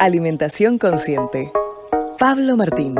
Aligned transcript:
Alimentación 0.00 0.78
Consciente. 0.78 1.52
Pablo 2.18 2.56
Martín. 2.56 2.94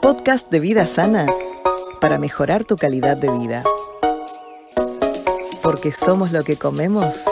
Podcast 0.00 0.48
de 0.48 0.60
vida 0.60 0.86
sana 0.86 1.26
para 2.00 2.16
mejorar 2.16 2.64
tu 2.64 2.76
calidad 2.76 3.16
de 3.16 3.28
vida. 3.36 3.64
Porque 5.60 5.90
somos 5.90 6.30
lo 6.30 6.44
que 6.44 6.56
comemos 6.56 7.24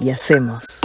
y 0.00 0.10
hacemos. 0.10 0.80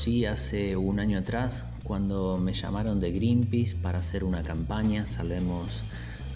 Hace 0.00 0.76
un 0.78 0.98
año 0.98 1.18
atrás 1.18 1.66
cuando 1.84 2.38
me 2.38 2.54
llamaron 2.54 3.00
de 3.00 3.12
Greenpeace 3.12 3.76
para 3.76 3.98
hacer 3.98 4.24
una 4.24 4.42
campaña, 4.42 5.06
salvemos 5.06 5.82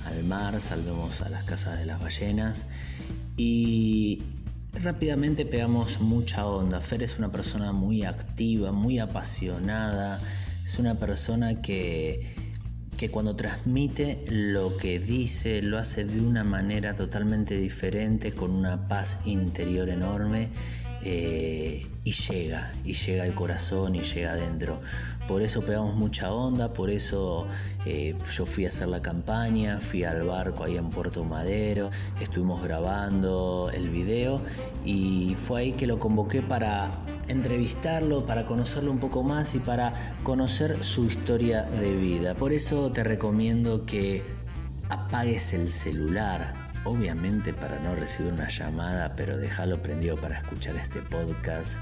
al 0.05 0.23
mar, 0.25 0.61
salvemos 0.61 1.23
a 1.23 1.31
las 1.31 1.45
casas 1.45 1.79
de 1.79 1.87
las 1.87 1.99
ballenas 1.99 2.67
y 3.39 4.21
rápidamente 4.75 5.47
pegamos 5.47 5.99
mucha 6.01 6.47
onda. 6.47 6.83
Fer 6.83 7.03
es 7.03 7.19
una 7.19 7.33
persona 7.33 7.73
muy 7.73 8.05
activa, 8.05 8.71
muy 8.71 8.99
apasionada, 8.99 10.21
es 10.63 10.79
una 10.79 10.97
persona 10.99 11.63
que, 11.63 12.35
que 12.99 13.11
cuando 13.11 13.35
transmite 13.35 14.25
lo 14.29 14.77
que 14.77 14.99
dice 14.99 15.63
lo 15.63 15.79
hace 15.79 16.05
de 16.05 16.21
una 16.21 16.45
manera 16.45 16.95
totalmente 16.95 17.57
diferente, 17.57 18.33
con 18.33 18.51
una 18.51 18.89
paz 18.89 19.23
interior 19.25 19.89
enorme 19.89 20.51
eh, 21.05 21.87
y 22.03 22.13
llega, 22.13 22.73
y 22.85 22.95
llega 22.95 23.25
al 23.25 23.35
corazón 23.35 23.95
y 23.95 24.01
llega 24.01 24.33
adentro. 24.33 24.81
Por 25.29 25.43
eso 25.43 25.63
pegamos 25.63 25.95
mucha 25.97 26.33
onda, 26.33 26.73
por 26.73 26.91
eso 26.91 27.47
eh, 27.87 28.15
yo 28.35 28.45
fui 28.45 28.67
a 28.67 28.69
hacer 28.69 28.89
la 28.89 29.01
campaña, 29.01 29.81
fui 29.81 30.05
al 30.05 30.25
barco 30.25 30.65
ahí 30.65 30.77
en 30.77 30.91
Puerto 30.91 31.25
Madero, 31.25 31.91
estuvimos 32.21 32.63
grabando 32.63 33.71
el 33.73 33.89
video 33.89 34.41
y 34.85 35.35
fue 35.35 35.61
ahí 35.61 35.73
que 35.73 35.87
lo 35.87 35.99
convoqué 35.99 36.43
para 36.43 36.91
entrevistarlo, 37.29 38.27
para 38.27 38.45
conocerlo 38.45 38.91
un 38.91 38.99
poco 38.99 39.23
más 39.23 39.55
y 39.55 39.59
para 39.59 40.15
conocer 40.23 40.83
su 40.85 41.07
historia 41.07 41.63
de 41.63 41.95
vida. 41.95 42.35
Por 42.35 42.53
eso 42.53 42.91
te 42.93 43.03
recomiendo 43.03 43.87
que 43.87 44.23
apagues 44.91 45.55
el 45.55 45.71
celular, 45.71 46.64
obviamente 46.85 47.53
para 47.53 47.79
no 47.81 47.95
recibir 47.95 48.33
una 48.33 48.49
llamada, 48.49 49.17
pero 49.17 49.37
déjalo 49.37 49.83
prendido 49.83 50.17
para 50.17 50.37
escuchar 50.39 50.77
este 50.77 51.01
podcast. 51.01 51.77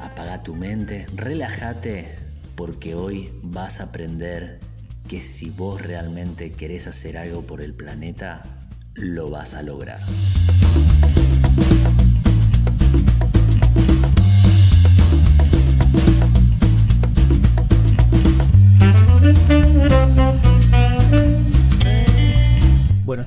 Apaga 0.00 0.42
tu 0.42 0.54
mente, 0.54 1.06
relájate, 1.14 2.16
porque 2.54 2.94
hoy 2.94 3.32
vas 3.42 3.80
a 3.80 3.84
aprender 3.84 4.60
que 5.08 5.20
si 5.20 5.50
vos 5.50 5.80
realmente 5.82 6.52
querés 6.52 6.86
hacer 6.86 7.16
algo 7.16 7.42
por 7.42 7.62
el 7.62 7.74
planeta, 7.74 8.42
lo 8.94 9.30
vas 9.30 9.54
a 9.54 9.62
lograr. 9.62 10.00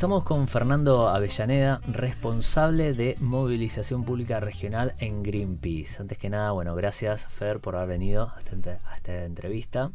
Estamos 0.09 0.23
con 0.23 0.47
Fernando 0.47 1.07
Avellaneda, 1.07 1.81
responsable 1.87 2.95
de 2.95 3.15
movilización 3.19 4.05
pública 4.05 4.39
regional 4.39 4.95
en 4.97 5.21
Greenpeace. 5.21 6.01
Antes 6.01 6.17
que 6.17 6.31
nada, 6.31 6.49
bueno, 6.49 6.73
gracias 6.73 7.27
Fer 7.27 7.59
por 7.59 7.75
haber 7.75 7.89
venido 7.89 8.33
a 8.35 8.39
esta, 8.95 9.23
entrevista. 9.23 9.91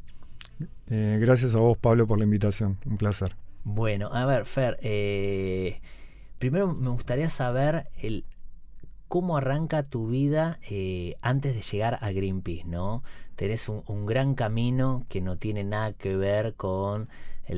Eh, 0.89 1.19
gracias 1.21 1.57
a 1.57 1.59
vos, 1.59 1.77
Pablo, 1.77 2.07
por 2.07 2.19
la 2.19 2.25
invitación. 2.27 2.79
Un 2.87 2.97
placer. 2.97 3.35
Bueno, 3.65 4.11
a 4.13 4.25
ver, 4.25 4.45
Fer, 4.45 4.79
eh, 4.83 5.81
primero 6.39 6.73
me 6.73 6.91
gustaría 6.91 7.29
saber 7.29 7.89
el, 8.01 8.25
cómo 9.09 9.37
arranca 9.37 9.83
tu 9.83 10.07
vida 10.07 10.61
eh, 10.71 11.17
antes 11.23 11.57
de 11.57 11.63
llegar 11.63 11.99
a 12.01 12.13
Greenpeace, 12.13 12.67
¿no? 12.67 13.03
Tenés 13.35 13.69
un 13.69 14.07
gran 14.07 14.37
camino 14.37 15.07
que 15.09 15.21
no 15.21 15.39
tiene 15.39 15.65
nada 15.65 15.93
que 15.93 16.15
ver 16.17 16.55
con 16.55 17.09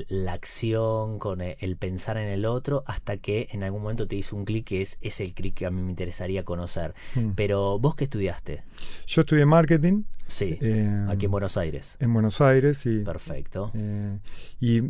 la 0.08 0.32
acción, 0.32 1.19
con 1.19 1.41
e, 1.41 1.56
el, 1.60 1.76
pensar 1.76 2.16
en 2.16 2.28
el 2.28 2.44
otro, 2.44 2.82
hasta 2.86 3.16
que 3.16 3.48
en 3.52 3.62
algún 3.62 3.82
momento 3.82 4.06
te 4.06 4.16
hizo 4.16 4.36
un 4.36 4.44
clic 4.44 4.66
que 4.66 4.82
es, 4.82 4.98
es 5.00 5.20
el 5.20 5.34
clic 5.34 5.54
que 5.54 5.66
a 5.66 5.70
mí 5.70 5.80
me 5.82 5.91
interesaría 5.91 6.44
conocer. 6.44 6.94
Hmm. 7.14 7.30
Pero 7.34 7.78
vos 7.78 7.94
qué 7.94 8.04
estudiaste? 8.04 8.62
Yo 9.06 9.20
estudié 9.20 9.47
marketing. 9.47 10.02
Sí, 10.26 10.58
eh, 10.60 11.06
aquí 11.08 11.26
en 11.26 11.30
Buenos 11.30 11.56
Aires. 11.56 11.97
En 12.00 12.12
Buenos 12.12 12.41
Aires, 12.41 12.78
sí. 12.78 13.02
Perfecto. 13.04 13.70
Eh, 13.74 14.19
y 14.60 14.82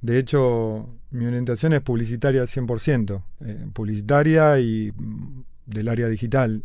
de 0.00 0.18
hecho 0.18 0.88
mi 1.10 1.26
orientación 1.26 1.72
es 1.74 1.80
publicitaria 1.80 2.42
100%, 2.42 3.22
eh, 3.44 3.66
publicitaria 3.72 4.58
y 4.58 4.92
mm, 4.96 5.42
del 5.66 5.88
área 5.88 6.08
digital. 6.08 6.64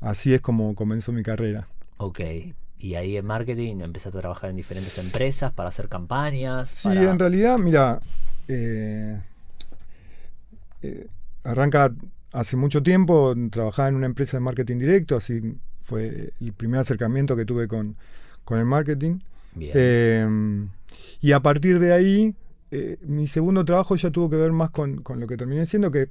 así 0.00 0.34
es 0.34 0.40
como 0.40 0.74
comenzó 0.74 1.12
mi 1.12 1.22
carrera. 1.22 1.68
Ok, 1.96 2.20
y 2.82 2.96
ahí 2.96 3.16
en 3.16 3.24
marketing 3.24 3.80
empezaste 3.80 4.18
a 4.18 4.22
trabajar 4.22 4.50
en 4.50 4.56
diferentes 4.56 4.98
empresas 4.98 5.52
para 5.52 5.68
hacer 5.68 5.88
campañas. 5.88 6.68
Sí, 6.68 6.88
en 6.88 7.16
realidad, 7.16 7.56
mira, 7.56 8.00
eh, 8.48 9.20
eh, 10.82 11.06
arranca 11.44 11.94
hace 12.32 12.56
mucho 12.56 12.82
tiempo, 12.82 13.36
trabajaba 13.52 13.88
en 13.88 13.94
una 13.94 14.06
empresa 14.06 14.36
de 14.36 14.40
marketing 14.40 14.78
directo, 14.78 15.14
así 15.14 15.54
fue 15.84 16.32
el 16.40 16.52
primer 16.54 16.80
acercamiento 16.80 17.36
que 17.36 17.44
tuve 17.44 17.68
con, 17.68 17.96
el 18.50 18.64
marketing. 18.64 19.20
Eh, 19.60 20.26
y 21.20 21.32
a 21.32 21.40
partir 21.40 21.78
de 21.78 21.92
ahí, 21.92 22.34
mi 23.06 23.28
segundo 23.28 23.64
trabajo 23.64 23.94
ya 23.94 24.10
tuvo 24.10 24.28
que 24.28 24.36
ver 24.36 24.50
más 24.50 24.70
con, 24.70 25.02
con 25.02 25.20
lo 25.20 25.28
que 25.28 25.36
terminé 25.36 25.66
siendo, 25.66 25.92
que 25.92 26.08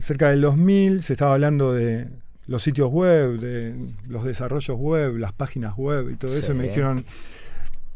cerca 0.00 0.30
del 0.30 0.40
2000 0.40 1.02
se 1.02 1.12
estaba 1.12 1.34
hablando 1.34 1.72
de 1.72 2.08
los 2.46 2.62
sitios 2.62 2.90
web, 2.90 3.38
de 3.38 3.74
los 4.08 4.24
desarrollos 4.24 4.76
web, 4.78 5.16
las 5.16 5.32
páginas 5.32 5.76
web 5.76 6.10
y 6.10 6.16
todo 6.16 6.34
eso. 6.36 6.54
me 6.54 6.64
dijeron, 6.64 7.04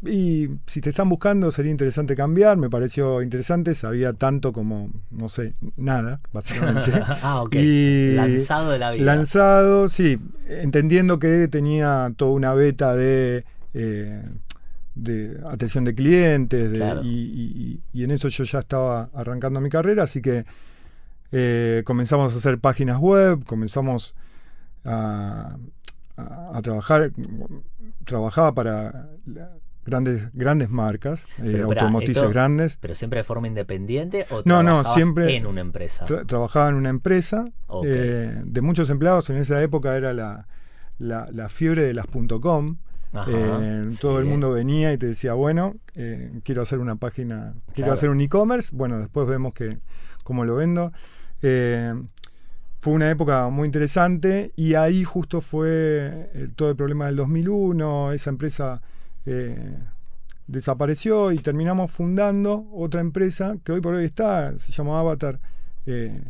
y 0.03 0.49
si 0.67 0.81
te 0.81 0.89
están 0.89 1.09
buscando 1.09 1.51
sería 1.51 1.71
interesante 1.71 2.15
cambiar. 2.15 2.57
Me 2.57 2.69
pareció 2.69 3.21
interesante, 3.21 3.73
sabía 3.73 4.13
tanto 4.13 4.53
como, 4.53 4.89
no 5.11 5.29
sé, 5.29 5.55
nada, 5.77 6.21
básicamente. 6.33 6.91
ah, 7.21 7.41
ok. 7.41 7.55
lanzado 8.15 8.71
de 8.71 8.79
la 8.79 8.91
vida. 8.91 9.05
Lanzado, 9.05 9.89
sí, 9.89 10.19
entendiendo 10.47 11.19
que 11.19 11.47
tenía 11.47 12.11
toda 12.15 12.31
una 12.31 12.53
beta 12.53 12.95
de... 12.95 13.45
Eh, 13.73 14.23
de 14.95 15.41
atención 15.51 15.83
de 15.83 15.93
clientes 15.93 16.71
y, 17.03 17.81
en 17.93 18.11
eso 18.11 18.29
yo 18.29 18.45
ya 18.45 18.59
estaba 18.59 19.09
arrancando 19.13 19.59
mi 19.59 19.69
carrera, 19.69 20.03
así 20.03 20.21
que 20.21 20.45
eh, 21.33 21.83
comenzamos 21.85 22.33
a 22.33 22.37
hacer 22.37 22.59
páginas 22.59 22.99
web, 22.99 23.43
comenzamos 23.45 24.15
a, 24.85 25.57
trabajar, 26.61 27.11
trabajaba 28.05 28.53
para 28.53 29.09
grandes, 29.85 30.29
grandes 30.33 30.69
marcas, 30.69 31.25
eh, 31.43 31.61
automotrices 31.63 32.29
grandes. 32.29 32.77
¿Pero 32.81 32.95
siempre 32.95 33.19
de 33.19 33.23
forma 33.23 33.47
independiente 33.47 34.25
o 34.29 34.41
no, 34.45 34.63
no, 34.63 34.83
siempre 34.83 35.35
en 35.35 35.45
una 35.45 35.61
empresa? 35.61 36.05
trabajaba 36.25 36.69
en 36.69 36.75
una 36.75 36.89
empresa 36.89 37.45
eh, 37.83 38.41
de 38.43 38.61
muchos 38.61 38.89
empleados. 38.89 39.29
En 39.29 39.37
esa 39.37 39.61
época 39.61 39.95
era 39.95 40.13
la, 40.13 40.47
la, 40.99 41.49
fiebre 41.49 41.83
de 41.83 41.93
las 41.93 42.07
.com. 42.41 42.77
Eh, 43.27 43.89
todo 44.01 44.19
el 44.19 44.25
mundo 44.25 44.51
venía 44.51 44.91
y 44.91 44.97
te 44.97 45.07
decía, 45.07 45.33
bueno, 45.33 45.75
quiero 46.43 46.61
hacer 46.61 46.79
una 46.79 46.95
página, 46.95 47.53
quiero 47.73 47.93
hacer 47.93 48.09
un 48.09 48.19
e-commerce. 48.19 48.69
Bueno, 48.73 48.99
después 48.99 49.27
vemos 49.27 49.53
que 49.53 49.77
cómo 50.23 50.43
lo 50.43 50.55
vendo 50.55 50.91
fue 52.85 52.93
una 52.93 53.09
época 53.09 53.49
muy 53.49 53.65
interesante 53.65 54.51
y 54.55 54.75
ahí 54.75 55.03
justo 55.03 55.41
fue 55.41 56.29
eh, 56.35 56.49
todo 56.55 56.69
el 56.69 56.75
problema 56.75 57.07
del 57.07 57.15
2001, 57.15 58.11
esa 58.11 58.29
empresa 58.29 58.79
eh, 59.25 59.75
desapareció 60.45 61.31
y 61.31 61.39
terminamos 61.39 61.89
fundando 61.89 62.67
otra 62.71 63.01
empresa 63.01 63.57
que 63.63 63.71
hoy 63.71 63.81
por 63.81 63.95
hoy 63.95 64.05
está, 64.05 64.59
se 64.59 64.71
llama 64.71 64.99
Avatar, 64.99 65.39
eh, 65.87 66.21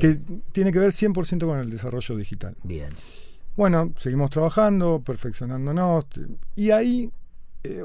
que 0.00 0.18
tiene 0.50 0.72
que 0.72 0.80
ver 0.80 0.90
100% 0.90 1.46
con 1.46 1.60
el 1.60 1.70
desarrollo 1.70 2.16
digital. 2.16 2.56
Bien. 2.64 2.88
Bueno, 3.56 3.92
seguimos 3.96 4.30
trabajando, 4.30 5.00
perfeccionándonos 5.06 6.06
y 6.56 6.72
ahí 6.72 7.12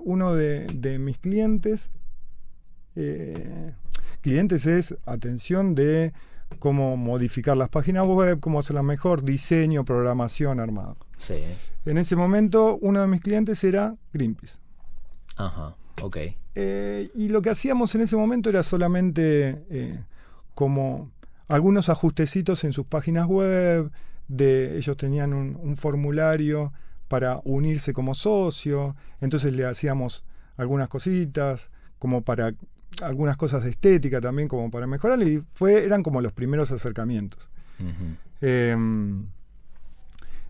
uno 0.03 0.33
de, 0.33 0.65
de, 0.73 0.97
mis 0.97 1.19
clientes, 1.19 1.91
clientes 4.23 4.65
es 4.65 4.95
atención 5.05 5.75
de 5.75 6.13
cómo 6.59 6.97
modificar 6.97 7.57
las 7.57 7.69
páginas 7.69 8.05
web, 8.05 8.39
cómo 8.39 8.59
hacerlas 8.59 8.83
mejor, 8.83 9.23
diseño, 9.23 9.85
programación, 9.85 10.59
armado. 10.59 10.97
Sí. 11.17 11.43
En 11.85 11.97
ese 11.97 12.15
momento, 12.15 12.77
uno 12.81 13.01
de 13.01 13.07
mis 13.07 13.21
clientes 13.21 13.63
era 13.63 13.95
Greenpeace. 14.13 14.57
Ajá, 15.35 15.75
ok. 16.01 16.17
Eh, 16.55 17.11
y 17.13 17.29
lo 17.29 17.41
que 17.41 17.51
hacíamos 17.51 17.93
en 17.95 18.01
ese 18.01 18.15
momento 18.15 18.49
era 18.49 18.63
solamente 18.63 19.63
eh, 19.69 19.99
como 20.55 21.11
algunos 21.47 21.89
ajustecitos 21.89 22.63
en 22.63 22.73
sus 22.73 22.85
páginas 22.85 23.27
web, 23.27 23.91
de 24.27 24.77
ellos 24.77 24.97
tenían 24.97 25.33
un, 25.33 25.77
formulario 25.77 26.73
para 27.07 27.39
unirse 27.45 27.93
como 27.93 28.13
socio, 28.15 28.95
entonces 29.21 29.53
le 29.53 29.65
hacíamos 29.65 30.25
algunas 30.57 30.89
cositas, 30.89 31.69
como 31.99 32.23
para 32.23 32.53
algunas 33.01 33.37
cosas 33.37 33.63
de 33.63 33.69
estética 33.71 34.21
también, 34.21 34.47
como 34.47 34.71
para 34.71 34.87
mejorar, 34.87 35.21
y 35.21 35.43
fue, 35.53 35.83
eran 35.83 36.03
como 36.03 36.21
los 36.21 36.33
primeros 36.33 36.71
acercamientos. 36.71 37.49
Em, 38.41 39.27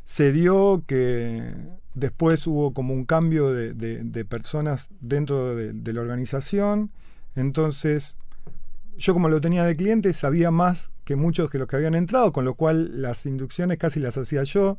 se 0.03 0.31
dio 0.31 0.83
que 0.87 1.53
después 1.93 2.45
hubo 2.47 2.73
como 2.73 2.93
un 2.93 3.05
cambio 3.05 3.51
de, 3.53 4.25
personas 4.25 4.89
dentro 5.01 5.55
de, 5.55 5.93
la 5.93 6.01
organización, 6.01 6.91
entonces 7.35 8.15
yo 8.97 9.13
como 9.13 9.29
lo 9.29 9.41
tenía 9.41 9.63
de 9.63 9.75
cliente 9.75 10.11
sabía 10.13 10.49
más 10.49 10.91
que 11.03 11.15
muchos 11.15 11.49
que 11.51 11.57
los 11.57 11.67
que 11.67 11.75
habían 11.75 11.95
entrado, 11.95 12.31
con 12.31 12.45
lo 12.45 12.55
cual 12.55 13.01
las 13.01 13.25
inducciones 13.25 13.77
casi 13.77 13.99
las 13.99 14.17
hacía 14.17 14.43
yo. 14.43 14.77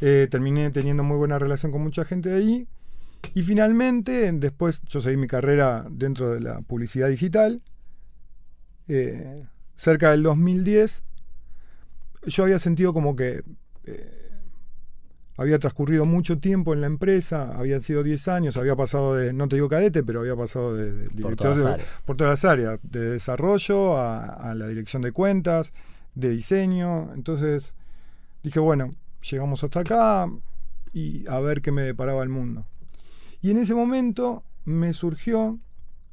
Eh, 0.00 0.28
terminé 0.30 0.70
teniendo 0.70 1.02
muy 1.02 1.16
buena 1.16 1.38
relación 1.38 1.72
con 1.72 1.82
mucha 1.82 2.04
gente 2.04 2.28
de 2.28 2.36
ahí. 2.36 2.68
Y 3.34 3.42
finalmente, 3.42 4.30
después 4.32 4.80
yo 4.86 5.00
seguí 5.00 5.16
mi 5.16 5.26
carrera 5.26 5.86
dentro 5.90 6.32
de 6.32 6.40
la 6.40 6.60
publicidad 6.62 7.08
digital. 7.08 7.62
Eh, 8.88 9.46
cerca 9.74 10.10
del 10.12 10.22
2010, 10.22 11.02
yo 12.26 12.44
había 12.44 12.58
sentido 12.58 12.92
como 12.92 13.14
que 13.14 13.42
eh, 13.84 14.26
había 15.36 15.58
transcurrido 15.58 16.06
mucho 16.06 16.38
tiempo 16.38 16.72
en 16.72 16.80
la 16.80 16.86
empresa, 16.86 17.52
habían 17.56 17.82
sido 17.82 18.02
10 18.02 18.28
años, 18.28 18.56
había 18.56 18.74
pasado 18.74 19.14
de, 19.14 19.32
no 19.32 19.48
te 19.48 19.56
digo 19.56 19.68
cadete, 19.68 20.02
pero 20.02 20.20
había 20.20 20.34
pasado 20.34 20.74
de, 20.74 21.08
director 21.08 21.78
por 22.04 22.16
todas, 22.16 22.42
las 22.42 22.44
áreas, 22.44 22.80
de 22.82 23.10
desarrollo 23.10 23.98
a, 23.98 24.54
la 24.54 24.66
dirección 24.66 25.02
de 25.02 25.12
cuentas, 25.12 25.72
de 26.14 26.30
diseño. 26.30 27.12
Entonces 27.14 27.74
dije, 28.42 28.60
bueno, 28.60 28.94
llegamos 29.30 29.62
hasta 29.62 29.80
acá 29.80 30.30
y 30.92 31.28
a 31.28 31.38
ver 31.40 31.60
qué 31.60 31.70
me 31.70 31.82
deparaba 31.82 32.22
el 32.22 32.30
mundo. 32.30 32.66
Y 33.42 33.50
en 33.50 33.58
ese 33.58 33.74
momento 33.74 34.42
me 34.64 34.92
surgió, 34.92 35.58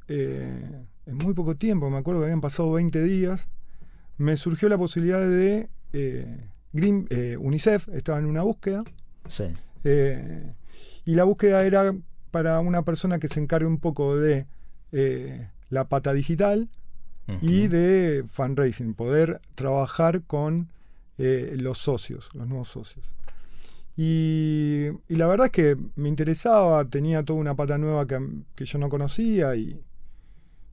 eh, 0.08 0.84
en 1.06 1.16
muy 1.16 1.34
poco 1.34 1.56
tiempo, 1.56 1.90
me 1.90 1.98
acuerdo 1.98 2.20
que 2.20 2.26
habían 2.26 2.40
pasado 2.40 2.72
20 2.72 3.02
días, 3.02 3.48
me 4.16 4.36
surgió 4.36 4.68
la 4.68 4.78
posibilidad 4.78 5.20
de 5.20 5.68
eh, 5.92 6.48
Green, 6.72 7.06
eh, 7.10 7.36
UNICEF, 7.38 7.88
estaba 7.90 8.18
en 8.18 8.26
una 8.26 8.42
búsqueda 8.42 8.82
Sí. 9.28 9.44
Eh, 9.84 10.52
y 11.04 11.14
la 11.14 11.24
búsqueda 11.24 11.64
era 11.64 11.94
para 12.30 12.60
una 12.60 12.82
persona 12.82 13.18
que 13.18 13.28
se 13.28 13.40
encargue 13.40 13.66
un 13.66 13.78
poco 13.78 14.16
de 14.16 14.46
eh, 14.92 15.48
la 15.70 15.88
pata 15.88 16.12
digital 16.12 16.68
y 17.40 17.68
de 17.68 18.22
fundraising, 18.30 18.92
poder 18.92 19.40
trabajar 19.54 20.22
con 20.24 20.68
los 21.16 21.78
socios, 21.78 22.28
los 22.34 22.46
nuevos 22.46 22.68
socios. 22.68 23.06
Y, 23.96 24.88
la 25.08 25.26
verdad 25.26 25.46
es 25.46 25.52
que 25.52 25.76
me 25.94 26.08
interesaba, 26.08 26.84
tenía 26.84 27.24
toda 27.24 27.38
una 27.38 27.54
pata 27.54 27.78
nueva 27.78 28.06
que, 28.06 28.64
yo 28.64 28.78
no 28.78 28.88
conocía 28.88 29.54
y, 29.54 29.80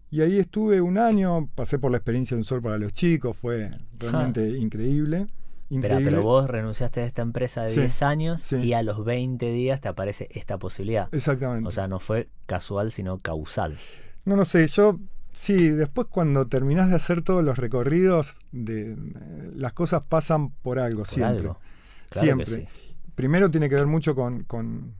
y, 0.09 0.21
ahí 0.21 0.39
estuve 0.39 0.81
un 0.81 0.97
año, 0.97 1.47
pasé 1.53 1.77
por 1.77 1.91
la 1.91 1.97
experiencia 1.97 2.35
de 2.35 2.41
un 2.41 2.45
sol 2.45 2.61
para 2.61 2.77
los 2.77 2.93
chicos, 2.93 3.37
fue 3.37 3.69
realmente 3.99 4.57
increíble. 4.57 5.27
Pero, 5.79 6.21
vos 6.21 6.49
renunciaste 6.49 6.99
a 6.99 7.05
esta 7.05 7.21
empresa 7.21 7.63
de 7.63 7.73
10 7.73 8.01
años 8.01 8.51
y 8.51 8.73
a 8.73 8.83
los 8.83 9.05
20 9.05 9.51
días 9.53 9.79
te 9.79 9.87
aparece 9.87 10.27
esta 10.31 10.57
posibilidad. 10.57 11.07
Exactamente. 11.13 11.65
O 11.65 11.71
sea, 11.71 11.87
no 11.87 11.99
fue 11.99 12.27
casual, 12.45 12.91
sino 12.91 13.17
causal. 13.17 13.77
No, 14.25 14.35
no 14.35 14.43
sé, 14.43 14.67
yo 14.67 14.99
sí, 15.33 15.69
después 15.69 16.07
cuando 16.09 16.47
terminás 16.47 16.89
de 16.89 16.97
hacer 16.97 17.21
todos 17.21 17.41
los 17.41 17.57
recorridos, 17.57 18.39
de, 18.51 18.97
las 19.55 19.71
cosas 19.71 20.03
pasan 20.07 20.49
por 20.49 20.77
algo, 20.77 21.05
siempre. 21.05 21.51
siempre. 22.11 22.67
Primero 23.21 23.51
tiene 23.51 23.69
que 23.69 23.75
ver 23.75 23.85
mucho 23.85 24.15
con, 24.15 24.45
con, 24.45 24.95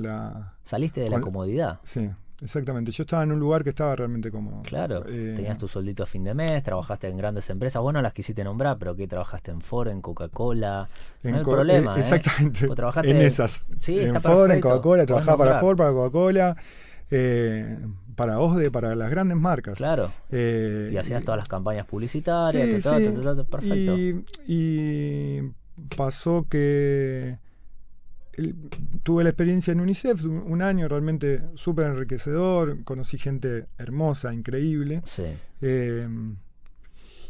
la... 0.00 0.54
Saliste 0.62 1.00
de 1.00 1.10
la 1.10 1.20
comodidad. 1.20 1.80
Sí. 1.82 2.08
Exactamente, 2.40 2.92
yo 2.92 3.02
estaba 3.02 3.24
en 3.24 3.32
un 3.32 3.40
lugar 3.40 3.64
que 3.64 3.70
estaba 3.70 3.96
realmente 3.96 4.30
cómodo. 4.30 4.62
Claro, 4.62 5.04
eh, 5.08 5.32
tenías 5.34 5.58
tu 5.58 5.66
soldito 5.66 6.04
a 6.04 6.06
fin 6.06 6.22
de 6.22 6.34
mes, 6.34 6.62
trabajaste 6.62 7.08
en 7.08 7.16
grandes 7.16 7.50
empresas, 7.50 7.82
bueno, 7.82 8.00
las 8.00 8.12
quisiste 8.12 8.44
nombrar, 8.44 8.78
pero 8.78 8.94
que 8.94 9.08
trabajaste 9.08 9.50
en 9.50 9.60
Ford, 9.60 9.88
en 9.88 10.00
Coca-Cola, 10.00 10.88
no 11.24 11.36
hay 11.36 11.42
problema. 11.42 11.96
Eh, 11.96 12.00
exactamente, 12.00 12.68
en 13.04 13.16
esas. 13.22 13.66
Sí, 13.80 13.98
en 13.98 14.20
Ford, 14.20 14.52
en 14.52 14.60
Coca-Cola, 14.60 15.04
trabajaba 15.04 15.38
para 15.38 15.58
Ford, 15.58 15.76
para 15.76 15.90
Coca-Cola, 15.90 16.56
eh, 17.10 17.76
para 18.14 18.38
OSDE, 18.38 18.70
para 18.70 18.94
las 18.94 19.10
grandes 19.10 19.36
marcas. 19.36 19.76
Claro, 19.76 20.12
y 20.30 20.96
hacías 20.96 21.24
todas 21.24 21.38
las 21.38 21.48
campañas 21.48 21.86
publicitarias, 21.86 22.84
perfecto. 23.50 23.96
y 24.46 25.40
pasó 25.96 26.46
que 26.48 27.38
tuve 29.02 29.24
la 29.24 29.30
experiencia 29.30 29.72
en 29.72 29.80
UNICEF, 29.80 30.24
un, 30.24 30.62
año 30.62 30.88
realmente 30.88 31.42
súper 31.54 31.86
enriquecedor, 31.86 32.82
conocí 32.84 33.18
gente 33.18 33.66
hermosa, 33.78 34.32
increíble. 34.32 35.02
Eh, 35.60 36.08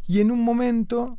y 0.07 0.21
en 0.21 0.31
un 0.31 0.43
momento, 0.43 1.19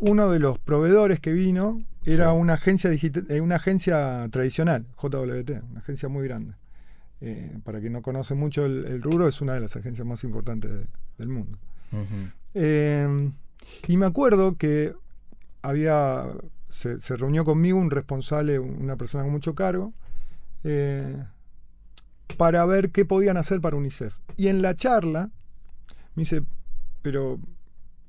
uno 0.00 0.30
de 0.30 0.38
los 0.38 0.58
proveedores 0.58 1.20
que 1.20 1.32
vino 1.32 1.84
era 2.04 2.32
una, 2.32 2.54
agencia 2.54 2.90
eh, 2.92 3.40
una 3.40 3.56
agencia 3.56 4.28
tradicional, 4.30 4.86
JWT, 5.00 5.50
una 5.70 5.80
agencia 5.80 6.08
muy 6.08 6.26
grande. 6.26 6.54
Eh, 7.22 7.58
para 7.64 7.80
quien 7.80 7.92
no 7.92 8.00
conoce 8.00 8.34
mucho 8.34 8.64
el, 8.64 9.02
rubro, 9.02 9.28
es 9.28 9.40
una 9.40 9.54
de 9.54 9.60
las 9.60 9.76
agencias 9.76 10.06
más 10.06 10.24
importantes 10.24 10.70
del 11.18 11.28
mundo. 11.28 11.58
y 13.86 13.96
me 13.96 14.06
acuerdo 14.06 14.56
que 14.56 14.94
había 15.62 16.26
se, 16.70 17.16
reunió 17.16 17.44
conmigo 17.44 17.78
un 17.78 17.90
responsable, 17.90 18.58
una 18.58 18.96
persona 18.96 19.24
con 19.24 19.32
mucho 19.32 19.54
cargo, 19.54 19.92
eh, 20.64 21.24
para 22.36 22.64
ver 22.64 22.90
qué 22.90 23.04
podían 23.04 23.36
hacer 23.36 23.60
para 23.60 23.76
UNICEF. 23.76 24.16
Y 24.36 24.48
en 24.48 24.62
la 24.62 24.74
charla 24.74 25.30
me 26.14 26.22
dice, 26.22 26.42
pero 27.02 27.38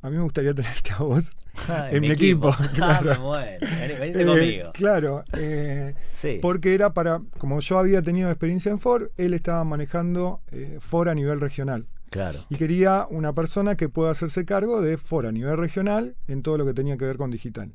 a 0.01 0.09
mí 0.09 0.17
me 0.17 0.23
gustaría 0.23 0.53
tenerte 0.55 0.91
a 0.91 0.99
vos 0.99 1.31
ah, 1.67 1.89
en, 1.91 2.01
mi 2.01 2.11
equipo. 2.11 2.55
claro, 2.73 3.33
ah, 3.35 3.45
eh, 3.45 4.69
claro 4.73 5.23
eh, 5.33 5.95
porque 6.41 6.73
era 6.73 6.93
para, 6.93 7.21
como 7.37 7.59
yo 7.59 7.79
había 7.79 8.01
tenido 8.01 8.29
experiencia 8.29 8.71
en 8.71 8.79
Ford, 8.79 9.09
él 9.17 9.33
estaba 9.33 9.63
manejando 9.63 10.41
Ford 10.79 11.09
a 11.09 11.15
nivel 11.15 11.39
regional. 11.39 11.87
Claro. 12.11 12.39
Y 12.49 12.57
quería 12.57 13.07
una 13.09 13.31
persona 13.31 13.77
que 13.77 13.87
pueda 13.87 14.11
hacerse 14.11 14.43
cargo 14.43 14.81
de 14.81 14.97
Ford 14.97 15.25
a 15.27 15.31
nivel 15.31 15.55
regional 15.57 16.17
en 16.27 16.43
todo 16.43 16.57
lo 16.57 16.65
que 16.65 16.73
tenía 16.73 16.97
que 16.97 17.05
ver 17.05 17.15
con 17.15 17.31
digital. 17.31 17.73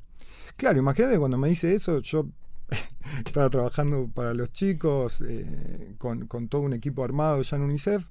Claro, 0.56 0.78
imagínate 0.78 1.18
cuando 1.18 1.36
me 1.36 1.48
dice 1.48 1.74
eso, 1.74 2.00
yo 2.00 2.26
estaba 3.26 3.50
trabajando 3.50 4.08
para 4.12 4.32
los 4.34 4.52
chicos, 4.52 5.22
eh, 5.26 5.94
con, 5.98 6.48
todo 6.48 6.62
un 6.62 6.72
equipo 6.72 7.04
armado 7.04 7.42
ya 7.42 7.56
en 7.56 7.62
UNICEF. 7.62 8.06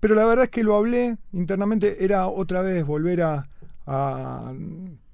Pero 0.00 0.14
la 0.14 0.24
verdad 0.24 0.44
es 0.44 0.50
que 0.50 0.62
lo 0.62 0.76
hablé 0.76 1.16
internamente, 1.32 2.04
era 2.04 2.26
otra 2.28 2.62
vez 2.62 2.84
volver 2.84 3.22
a, 3.22 3.48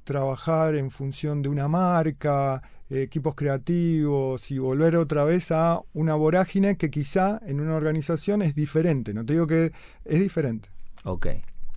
trabajar 0.04 0.74
en 0.74 0.90
función 0.90 1.42
de 1.42 1.48
una 1.48 1.68
marca, 1.68 2.62
equipos 2.90 3.34
creativos 3.34 4.50
y 4.50 4.58
volver 4.58 4.96
otra 4.96 5.24
vez 5.24 5.52
a 5.52 5.80
una 5.92 6.14
vorágine 6.14 6.76
que 6.76 6.90
quizá 6.90 7.40
en 7.46 7.60
una 7.60 7.76
organización 7.76 8.42
es 8.42 8.54
diferente. 8.54 9.14
No 9.14 9.24
te 9.24 9.34
digo 9.34 9.46
que 9.46 9.72
es 10.04 10.20
diferente. 10.20 10.70
Ok. 11.04 11.26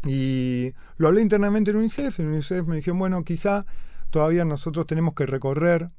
Y 0.06 0.72
lo 0.98 1.10
hablé 1.10 1.22
internamente 1.22 1.72
en 1.72 1.78
UNICEF. 1.78 2.20
En 2.20 2.28
UNICEF 2.28 2.66
me 2.66 2.78
dijeron, 2.78 2.98
bueno, 2.98 3.24
quizá 3.24 3.66
todavía 4.10 4.46
nosotros 4.46 4.86
tenemos 4.88 5.14
que 5.14 5.26
recorrer 5.26 5.90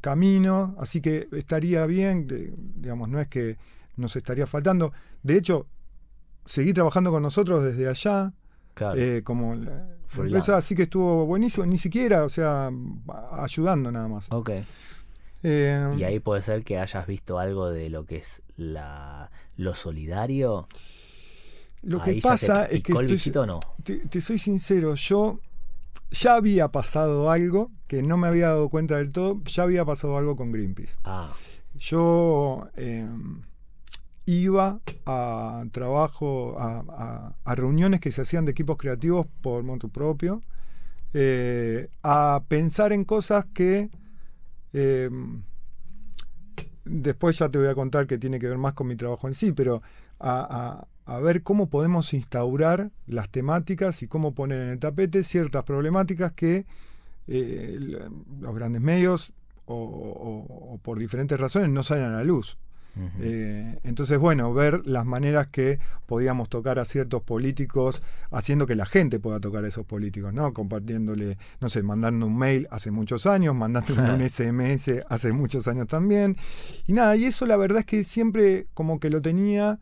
camino, 0.00 0.74
así 0.78 1.00
que 1.00 1.28
estaría 1.32 1.86
bien, 1.86 2.26
digamos, 2.76 3.08
no 3.08 3.20
es 3.20 3.28
que 3.28 3.56
nos 3.96 4.16
estaría 4.16 4.46
faltando. 4.46 4.92
De 5.22 5.36
hecho, 5.36 5.66
seguí 6.44 6.72
trabajando 6.72 7.10
con 7.10 7.22
nosotros 7.22 7.64
desde 7.64 7.88
allá, 7.88 8.32
eh, 8.96 9.22
como 9.24 9.54
la, 9.54 10.56
así 10.56 10.74
que 10.74 10.84
estuvo 10.84 11.26
buenísimo, 11.26 11.66
ni 11.66 11.78
siquiera, 11.78 12.24
o 12.24 12.28
sea, 12.28 12.70
ayudando 13.32 13.90
nada 13.92 14.08
más. 14.08 14.26
Ok. 14.30 14.50
Eh, 15.46 15.94
y 15.98 16.04
ahí 16.04 16.20
puede 16.20 16.40
ser 16.40 16.64
que 16.64 16.78
hayas 16.78 17.06
visto 17.06 17.38
algo 17.38 17.70
de 17.70 17.90
lo 17.90 18.06
que 18.06 18.16
es 18.16 18.42
la, 18.56 19.30
lo 19.56 19.74
solidario. 19.74 20.66
Lo 21.82 22.02
que 22.02 22.18
pasa 22.22 22.64
es 22.64 22.82
que 22.82 22.94
no? 22.94 23.60
te 24.08 24.20
soy 24.22 24.38
sincero, 24.38 24.94
yo 24.94 25.38
ya 26.14 26.36
había 26.36 26.68
pasado 26.68 27.30
algo 27.30 27.70
que 27.86 28.02
no 28.02 28.16
me 28.16 28.28
había 28.28 28.48
dado 28.48 28.68
cuenta 28.68 28.96
del 28.96 29.10
todo, 29.10 29.42
ya 29.44 29.64
había 29.64 29.84
pasado 29.84 30.16
algo 30.16 30.36
con 30.36 30.52
Greenpeace. 30.52 30.96
Ah. 31.04 31.32
Yo 31.74 32.68
em, 32.76 33.42
iba 34.26 34.80
a 35.06 35.64
trabajo, 35.72 36.56
a, 36.58 37.34
reuniones 37.54 38.00
que 38.00 38.12
se 38.12 38.22
hacían 38.22 38.44
de 38.44 38.52
equipos 38.52 38.76
creativos 38.76 39.26
por 39.42 39.62
motu 39.64 39.88
propio, 39.90 40.42
eh, 41.12 41.88
a 42.02 42.42
pensar 42.48 42.92
en 42.92 43.04
cosas 43.04 43.46
que 43.52 43.90
em, 44.72 45.42
después 46.84 47.38
ya 47.38 47.48
te 47.48 47.58
voy 47.58 47.68
a 47.68 47.74
contar 47.74 48.06
que 48.06 48.18
tiene 48.18 48.38
que 48.38 48.48
ver 48.48 48.58
más 48.58 48.74
con 48.74 48.86
mi 48.86 48.96
trabajo 48.96 49.26
en 49.26 49.34
sí, 49.34 49.52
pero 49.52 49.82
a, 50.20 50.86
a 51.06 51.18
ver 51.18 51.42
cómo 51.42 51.68
podemos 51.68 52.14
instaurar 52.14 52.90
las 53.06 53.28
temáticas 53.28 54.02
y 54.02 54.08
cómo 54.08 54.34
poner 54.34 54.60
en 54.60 54.68
el 54.68 54.78
tapete 54.78 55.22
ciertas 55.22 55.64
problemáticas 55.64 56.32
que 56.32 56.66
eh, 57.26 57.78
los 58.40 58.54
grandes 58.54 58.82
medios 58.82 59.32
o, 59.66 60.78
por 60.82 60.98
diferentes 60.98 61.38
razones 61.38 61.70
no 61.70 61.82
salen 61.82 62.04
a 62.04 62.16
la 62.16 62.24
luz. 62.24 62.58
Eh, 63.20 63.76
entonces, 63.82 64.18
bueno, 64.18 64.54
ver 64.54 64.86
las 64.86 65.04
maneras 65.04 65.48
que 65.48 65.80
podíamos 66.06 66.48
tocar 66.48 66.78
a 66.78 66.84
ciertos 66.84 67.22
políticos, 67.22 68.00
haciendo 68.30 68.66
que 68.66 68.76
la 68.76 68.86
gente 68.86 69.18
pueda 69.18 69.40
tocar 69.40 69.64
a 69.64 69.68
esos 69.68 69.84
políticos, 69.84 70.32
¿no? 70.32 70.52
Compartiéndole, 70.52 71.36
no 71.60 71.68
sé, 71.68 71.82
mandando 71.82 72.26
un 72.26 72.38
mail 72.38 72.68
hace 72.70 72.92
muchos 72.92 73.26
años, 73.26 73.54
mandando 73.54 73.94
un 74.14 74.28
SMS 74.28 75.04
hace 75.08 75.32
muchos 75.32 75.66
años 75.66 75.88
también. 75.88 76.36
Y 76.86 76.92
nada, 76.92 77.16
y 77.16 77.24
eso 77.24 77.46
la 77.46 77.56
verdad 77.56 77.80
es 77.80 77.86
que 77.86 78.04
siempre 78.04 78.68
como 78.74 79.00
que 79.00 79.10
lo 79.10 79.20
tenía, 79.20 79.80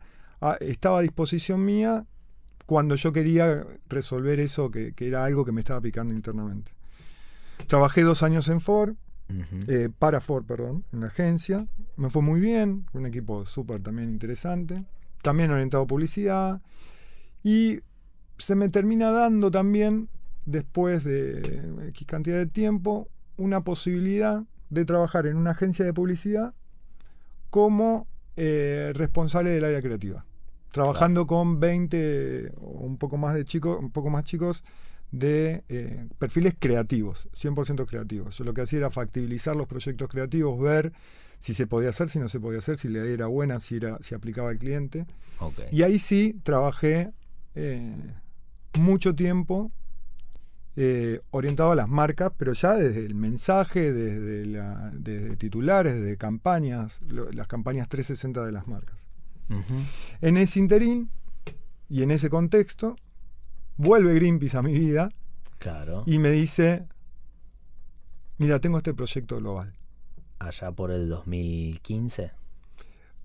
estaba 0.59 0.99
a 0.99 1.01
disposición 1.01 1.63
mía 1.63 2.05
cuando 2.65 2.95
yo 2.95 3.11
quería 3.11 3.65
resolver 3.87 4.39
eso 4.39 4.71
que 4.71 4.93
era 4.99 5.25
algo 5.25 5.45
que 5.45 5.51
me 5.51 5.61
estaba 5.61 5.81
picando 5.81 6.13
internamente. 6.13 6.71
Trabajé 7.67 8.01
dos 8.01 8.23
años 8.23 8.47
en 8.49 8.61
Ford, 8.61 8.95
eh, 9.67 9.89
para 9.97 10.21
Ford, 10.21 10.45
perdón, 10.45 10.83
en 10.91 11.01
la 11.01 11.07
agencia. 11.07 11.67
Me 11.95 12.09
fue 12.09 12.21
muy 12.21 12.39
bien, 12.39 12.85
un 12.93 13.05
equipo 13.05 13.45
súper 13.45 13.81
también 13.81 14.09
interesante, 14.09 14.83
también 15.21 15.51
orientado 15.51 15.83
a 15.83 15.87
publicidad. 15.87 16.61
Y 17.43 17.79
se 18.37 18.55
me 18.55 18.69
termina 18.69 19.11
dando 19.11 19.49
también, 19.49 20.09
después 20.45 21.03
de 21.03 21.63
X 21.89 22.05
cantidad 22.07 22.37
de 22.37 22.47
tiempo, 22.47 23.09
una 23.37 23.63
posibilidad 23.63 24.43
de 24.69 24.85
trabajar 24.85 25.27
en 25.27 25.37
una 25.37 25.51
agencia 25.51 25.85
de 25.85 25.93
publicidad 25.93 26.53
como 27.49 28.07
eh, 28.35 28.91
responsable 28.93 29.51
del 29.51 29.63
área 29.63 29.81
creativa. 29.81 30.25
Trabajando 30.73 31.27
con 31.27 31.59
20 31.59 32.53
o 32.59 32.67
un 32.81 32.97
poco 32.97 33.17
más 33.17 33.35
de 33.35 33.45
chicos, 33.45 33.77
un 33.79 33.91
poco 33.91 34.09
más 34.09 34.23
chicos 34.23 34.63
de 35.11 35.63
eh, 35.69 36.07
perfiles 36.17 36.55
creativos, 36.57 37.29
100% 37.39 37.85
creativos. 37.85 38.35
Yo 38.35 38.43
lo 38.43 38.55
que 38.55 38.61
hacía 38.61 38.79
era 38.79 38.89
factibilizar 38.89 39.55
los 39.55 39.67
proyectos 39.67 40.09
creativos, 40.09 40.59
ver 40.59 40.91
si 41.37 41.53
se 41.53 41.67
podía 41.67 41.89
hacer, 41.89 42.09
si 42.09 42.17
no 42.17 42.27
se 42.27 42.39
podía 42.39 42.57
hacer, 42.57 42.77
si 42.77 42.87
la 42.87 42.99
idea 42.99 43.13
era 43.13 43.27
buena, 43.27 43.59
si, 43.59 43.75
era, 43.75 43.99
si 44.01 44.15
aplicaba 44.15 44.49
al 44.49 44.57
cliente. 44.57 45.05
Y 45.71 45.83
ahí 45.83 45.99
sí 45.99 46.39
trabajé 46.41 47.11
eh, 47.53 47.95
mucho 48.79 49.13
tiempo 49.13 49.71
eh, 50.75 51.21
orientado 51.29 51.73
a 51.73 51.75
las 51.75 51.87
marcas, 51.87 52.31
pero 52.35 52.53
ya 52.53 52.73
desde 52.73 53.05
el 53.05 53.13
mensaje, 53.13 53.93
desde, 53.93 54.47
la, 54.47 54.91
titulares, 55.37 55.93
desde 55.93 56.17
campañas, 56.17 56.99
las 57.07 57.45
campañas 57.45 57.87
360 57.87 58.43
de 58.43 58.51
las 58.51 58.67
marcas. 58.67 59.05
En 60.21 60.37
ese 60.37 60.59
interín 60.59 61.09
y 61.89 62.03
en 62.03 62.11
ese 62.11 62.29
contexto, 62.29 62.95
vuelve 63.77 64.13
Greenpeace 64.15 64.57
a 64.57 64.61
mi 64.61 64.73
vida 64.73 65.09
claro. 65.59 66.03
y 66.05 66.19
me 66.19 66.31
dice, 66.31 66.87
mira, 68.37 68.59
tengo 68.59 68.77
este 68.77 68.93
proyecto 68.93 69.37
global. 69.37 69.73
Allá 70.39 70.71
por 70.71 70.91
el 70.91 71.09
2015. 71.09 72.31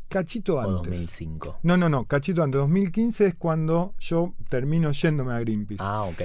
Cachito 0.09 0.59
antes. 0.59 0.75
O 0.75 0.77
2005. 0.79 1.59
No, 1.65 1.77
no, 1.77 1.89
no, 1.89 2.05
cachito 2.07 2.43
antes. 2.43 2.59
2015 2.61 3.27
es 3.27 3.35
cuando 3.35 3.95
yo 3.99 4.35
termino 4.49 4.91
yéndome 4.93 5.35
a 5.35 5.41
Greenpeace. 5.41 5.83
Ah, 5.85 6.05
ok. 6.05 6.21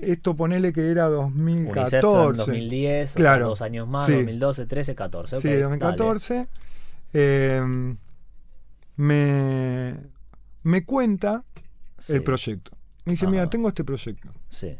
Esto 0.00 0.34
ponele 0.34 0.72
que 0.72 0.88
era 0.88 1.08
2014. 1.08 1.96
en 1.96 2.36
2010, 2.36 3.12
claro. 3.12 3.48
dos 3.48 3.60
años 3.60 3.86
más, 3.86 4.08
2012, 4.08 4.66
13, 4.66 4.94
14. 4.94 5.40
sí, 5.40 5.48
2014. 5.54 6.48
Eh, 7.12 7.96
me, 8.96 9.96
me 10.62 10.84
cuenta 10.84 11.44
el 12.08 12.22
proyecto. 12.22 12.72
Me 13.04 13.12
dice, 13.12 13.26
mira, 13.26 13.48
tengo 13.48 13.68
este 13.68 13.84
proyecto. 13.84 14.30
Sí. 14.48 14.76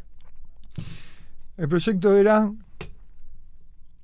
El 1.57 1.67
proyecto 1.67 2.15
era. 2.15 2.51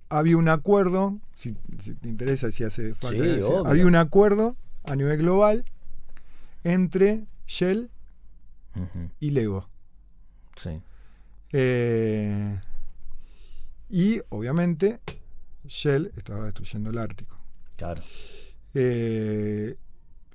Había 0.10 0.38
un 0.38 0.48
acuerdo, 0.48 1.20
si, 1.34 1.52
te 1.52 2.08
interesa, 2.08 2.50
si 2.50 2.64
hace 2.64 2.94
falta. 2.94 3.22
había 3.66 3.86
un 3.86 3.96
acuerdo 3.98 4.56
a 4.86 4.96
nivel 4.96 5.18
global 5.18 5.66
entre 6.64 7.26
Shell 7.46 7.90
y 9.20 9.32
Lego. 9.32 9.68
Sí. 10.56 10.82
Eh, 11.52 12.60
y 13.90 14.22
obviamente 14.30 15.02
Shell 15.66 16.12
estaba 16.16 16.46
destruyendo 16.46 16.90
el 16.90 16.98
Ártico. 16.98 17.38
Claro. 17.76 18.02
Eh, 18.74 19.76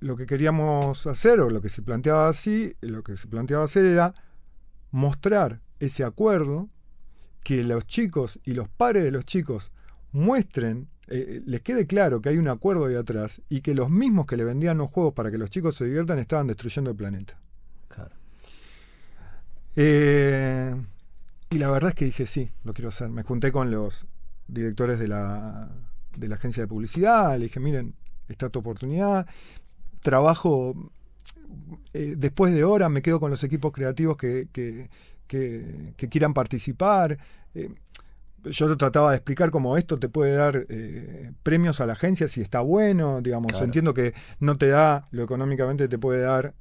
lo 0.02 0.16
que 0.16 0.26
queríamos 0.26 1.06
hacer, 1.06 1.40
o 1.40 1.48
lo 1.48 1.62
que 1.62 1.68
se 1.68 1.80
planteaba 1.80 2.28
así, 2.28 2.74
lo 2.80 3.02
que 3.02 3.16
se 3.16 3.28
planteaba 3.28 3.64
hacer 3.64 3.84
era 3.84 4.14
mostrar 4.90 5.60
ese 5.78 6.04
acuerdo, 6.04 6.68
que 7.42 7.64
los 7.64 7.86
chicos 7.86 8.40
y 8.44 8.54
los 8.54 8.68
padres 8.68 9.04
de 9.04 9.12
los 9.12 9.24
chicos 9.24 9.72
muestren, 10.10 10.88
eh, 11.08 11.24
eh, 11.28 11.42
les 11.46 11.60
quede 11.62 11.86
claro 11.86 12.20
que 12.20 12.28
hay 12.28 12.38
un 12.38 12.48
acuerdo 12.48 12.86
ahí 12.86 12.94
atrás 12.94 13.42
y 13.48 13.60
que 13.60 13.74
los 13.74 13.90
mismos 13.90 14.26
que 14.26 14.36
le 14.36 14.44
vendían 14.44 14.78
los 14.78 14.90
juegos 14.90 15.14
para 15.14 15.30
que 15.30 15.38
los 15.38 15.50
chicos 15.50 15.76
se 15.76 15.84
diviertan 15.84 16.18
estaban 16.18 16.46
destruyendo 16.46 16.90
el 16.90 16.96
planeta. 16.96 17.38
Claro. 17.88 18.14
Eh, 19.76 20.74
y 21.50 21.58
la 21.58 21.70
verdad 21.70 21.90
es 21.90 21.94
que 21.94 22.04
dije, 22.06 22.26
sí, 22.26 22.50
lo 22.64 22.74
quiero 22.74 22.88
hacer. 22.88 23.08
Me 23.08 23.22
junté 23.22 23.52
con 23.52 23.70
los 23.70 24.06
directores 24.48 24.98
de 24.98 25.08
la, 25.08 25.70
de 26.16 26.28
la 26.28 26.34
agencia 26.34 26.64
de 26.64 26.68
publicidad, 26.68 27.38
le 27.38 27.44
dije, 27.44 27.60
miren, 27.60 27.94
está 28.28 28.48
tu 28.48 28.58
oportunidad 28.60 29.26
trabajo 30.02 30.74
eh, 31.94 32.14
después 32.16 32.54
de 32.54 32.64
hora, 32.64 32.88
me 32.88 33.02
quedo 33.02 33.20
con 33.20 33.30
los 33.30 33.42
equipos 33.44 33.72
creativos 33.72 34.16
que, 34.16 34.48
que, 34.52 34.88
quieran 36.08 36.34
participar. 36.34 37.18
Eh, 37.54 37.70
yo 38.44 38.76
trataba 38.76 39.10
de 39.10 39.16
explicar 39.16 39.50
cómo 39.50 39.76
esto 39.76 39.98
te 39.98 40.08
puede 40.08 40.34
dar 40.34 40.66
eh, 40.68 41.32
premios 41.42 41.80
a 41.80 41.86
la 41.86 41.92
agencia 41.92 42.26
si 42.26 42.40
está 42.40 42.60
bueno, 42.60 43.20
digamos, 43.20 43.60
entiendo 43.60 43.94
que 43.94 44.14
no 44.40 44.58
te 44.58 44.68
da, 44.68 45.04
lo 45.12 45.22
económicamente 45.22 45.86
te 45.86 45.98
puede 45.98 46.22
dar 46.22 46.54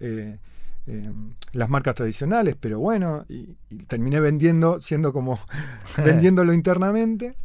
las 1.54 1.70
marcas 1.70 1.96
tradicionales, 1.96 2.56
pero 2.60 2.80
bueno, 2.80 3.26
y, 3.30 3.56
terminé 3.88 4.20
vendiendo, 4.20 4.80
siendo 4.80 5.12
como 5.12 5.40
vendiéndolo 5.98 6.54
internamente. 6.54 7.36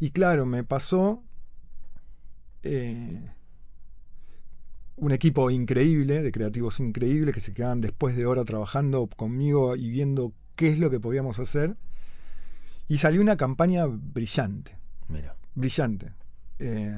Y 0.00 0.10
claro, 0.10 0.44
me 0.44 0.62
pasó 0.64 1.22
un 4.96 5.12
equipo 5.12 5.50
increíble, 5.50 6.22
de 6.22 6.32
creativos 6.32 6.80
increíbles, 6.80 7.34
que 7.34 7.40
se 7.40 7.52
quedaban 7.52 7.80
después 7.80 8.16
de 8.16 8.26
hora 8.26 8.44
trabajando 8.44 9.08
conmigo 9.16 9.76
y 9.76 9.90
viendo 9.90 10.32
qué 10.56 10.68
es 10.68 10.78
lo 10.78 10.90
que 10.90 11.00
podíamos 11.00 11.38
hacer. 11.38 11.76
Y 12.88 12.98
salió 12.98 13.20
una 13.20 13.36
campaña 13.36 13.86
brillante. 13.86 14.78
Mira. 15.08 15.34
Brillante. 15.54 16.12
Eh, 16.58 16.96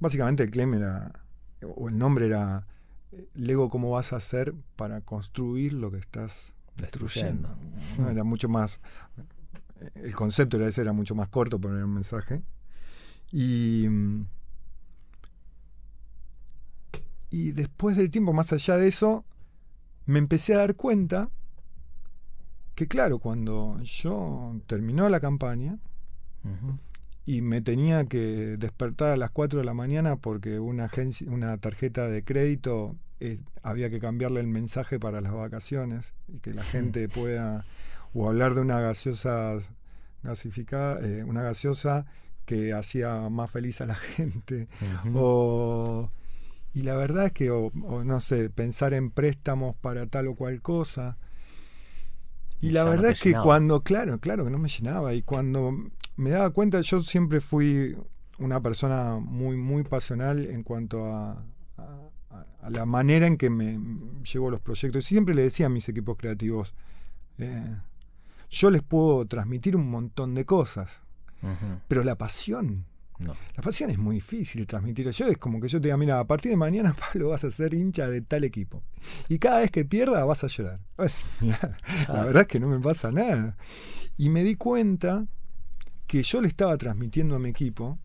básicamente 0.00 0.42
el 0.42 0.50
claim 0.50 0.74
era, 0.74 1.12
o 1.76 1.88
el 1.88 1.96
nombre 1.96 2.26
era, 2.26 2.66
Lego, 3.34 3.68
¿cómo 3.68 3.90
vas 3.90 4.12
a 4.12 4.16
hacer 4.16 4.54
para 4.76 5.00
construir 5.00 5.72
lo 5.72 5.90
que 5.90 5.98
estás 5.98 6.52
destruyendo? 6.76 7.56
Era 8.10 8.24
mucho 8.24 8.48
más, 8.48 8.80
el 9.94 10.14
concepto 10.14 10.56
era 10.56 10.68
ese, 10.68 10.82
era 10.82 10.92
mucho 10.92 11.14
más 11.14 11.28
corto, 11.28 11.60
poner 11.60 11.84
un 11.84 11.94
mensaje. 11.94 12.42
Y 13.30 13.86
y 17.32 17.52
después 17.52 17.96
del 17.96 18.10
tiempo, 18.10 18.34
más 18.34 18.52
allá 18.52 18.76
de 18.76 18.88
eso, 18.88 19.24
me 20.04 20.18
empecé 20.18 20.52
a 20.52 20.58
dar 20.58 20.74
cuenta 20.76 21.30
que, 22.74 22.86
claro, 22.86 23.20
cuando 23.20 23.80
yo 23.82 24.60
terminó 24.66 25.08
la 25.08 25.18
campaña 25.18 25.78
y 27.24 27.40
me 27.40 27.62
tenía 27.62 28.04
que 28.04 28.58
despertar 28.58 29.12
a 29.12 29.16
las 29.16 29.30
4 29.30 29.60
de 29.60 29.64
la 29.64 29.72
mañana 29.72 30.16
porque 30.16 30.58
una, 30.58 30.84
agencia, 30.84 31.26
una 31.30 31.56
tarjeta 31.56 32.06
de 32.06 32.22
crédito 32.22 32.96
eh, 33.18 33.40
había 33.62 33.88
que 33.88 33.98
cambiarle 33.98 34.40
el 34.40 34.48
mensaje 34.48 35.00
para 35.00 35.22
las 35.22 35.32
vacaciones 35.32 36.12
y 36.28 36.38
que 36.40 36.52
la 36.52 36.64
gente 36.64 37.08
pueda, 37.08 37.64
o 38.12 38.28
hablar 38.28 38.54
de 38.54 38.60
una 38.60 38.78
gaseosa 38.78 39.56
gasificada, 40.22 41.00
eh, 41.00 41.24
una 41.24 41.40
gaseosa 41.40 42.04
que 42.44 42.74
hacía 42.74 43.30
más 43.30 43.50
feliz 43.50 43.80
a 43.80 43.86
la 43.86 43.94
gente, 44.16 44.68
o 45.14 46.10
y 46.74 46.82
la 46.82 46.94
verdad 46.94 47.26
es 47.26 47.32
que, 47.32 47.50
o, 47.50 47.70
no 47.72 48.20
sé, 48.20 48.48
pensar 48.48 48.94
en 48.94 49.10
préstamos 49.10 49.76
para 49.76 50.06
tal 50.06 50.28
o 50.28 50.34
cual 50.34 50.62
cosa. 50.62 51.18
Y 52.60 52.70
la 52.70 52.84
verdad 52.84 53.10
es 53.10 53.20
que 53.20 53.34
cuando, 53.34 53.82
claro, 53.82 54.18
claro 54.20 54.44
que 54.44 54.50
no 54.50 54.58
me 54.58 54.68
llenaba. 54.68 55.14
Y 55.14 55.22
cuando 55.22 55.72
me 56.16 56.30
daba 56.30 56.50
cuenta, 56.50 56.80
yo 56.80 57.02
siempre 57.02 57.40
fui 57.40 57.96
una 58.38 58.60
persona 58.60 59.18
muy, 59.20 59.56
muy 59.56 59.82
pasional 59.82 60.46
en 60.46 60.62
cuanto 60.62 61.06
a, 61.06 61.44
a, 61.76 62.70
la 62.70 62.86
manera 62.86 63.26
en 63.26 63.36
que 63.36 63.50
me 63.50 63.78
llevo 64.24 64.50
los 64.50 64.60
proyectos. 64.60 65.04
Y 65.04 65.08
siempre 65.08 65.34
le 65.34 65.42
decía 65.42 65.66
a 65.66 65.70
mis 65.70 65.88
equipos 65.88 66.16
creativos, 66.16 66.74
eh, 67.38 67.76
yo 68.50 68.70
les 68.70 68.82
puedo 68.82 69.26
transmitir 69.26 69.76
un 69.76 69.90
montón 69.90 70.34
de 70.34 70.46
cosas, 70.46 71.00
pero 71.88 72.04
la 72.04 72.16
pasión 72.16 72.86
La 73.24 73.62
pasión 73.62 73.90
es 73.90 73.98
muy 73.98 74.16
difícil 74.16 74.62
de 74.62 74.66
transmitir. 74.66 75.10
Yo 75.10 75.26
es 75.28 75.38
como 75.38 75.60
que 75.60 75.68
yo 75.68 75.80
te 75.80 75.88
diga, 75.88 75.96
mira, 75.96 76.18
a 76.18 76.26
partir 76.26 76.50
de 76.50 76.56
mañana, 76.56 76.94
Pablo, 77.12 77.28
vas 77.28 77.44
a 77.44 77.50
ser 77.50 77.74
hincha 77.74 78.08
de 78.08 78.22
tal 78.22 78.44
equipo. 78.44 78.82
Y 79.28 79.38
cada 79.38 79.60
vez 79.60 79.70
que 79.70 79.84
pierda 79.84 80.24
vas 80.24 80.44
a 80.44 80.48
llorar. 80.48 80.80
la 82.08 82.24
verdad 82.24 82.42
es 82.42 82.48
que 82.48 82.60
no 82.60 82.68
me 82.68 82.80
pasa 82.80 83.10
nada. 83.10 83.56
Y 84.16 84.28
me 84.28 84.44
di 84.44 84.56
cuenta 84.56 85.26
que 86.06 86.22
yo 86.22 86.40
le 86.40 86.48
estaba 86.48 86.76
transmitiendo 86.76 87.34
a 87.36 87.38
mi 87.38 87.48
equipo 87.48 87.98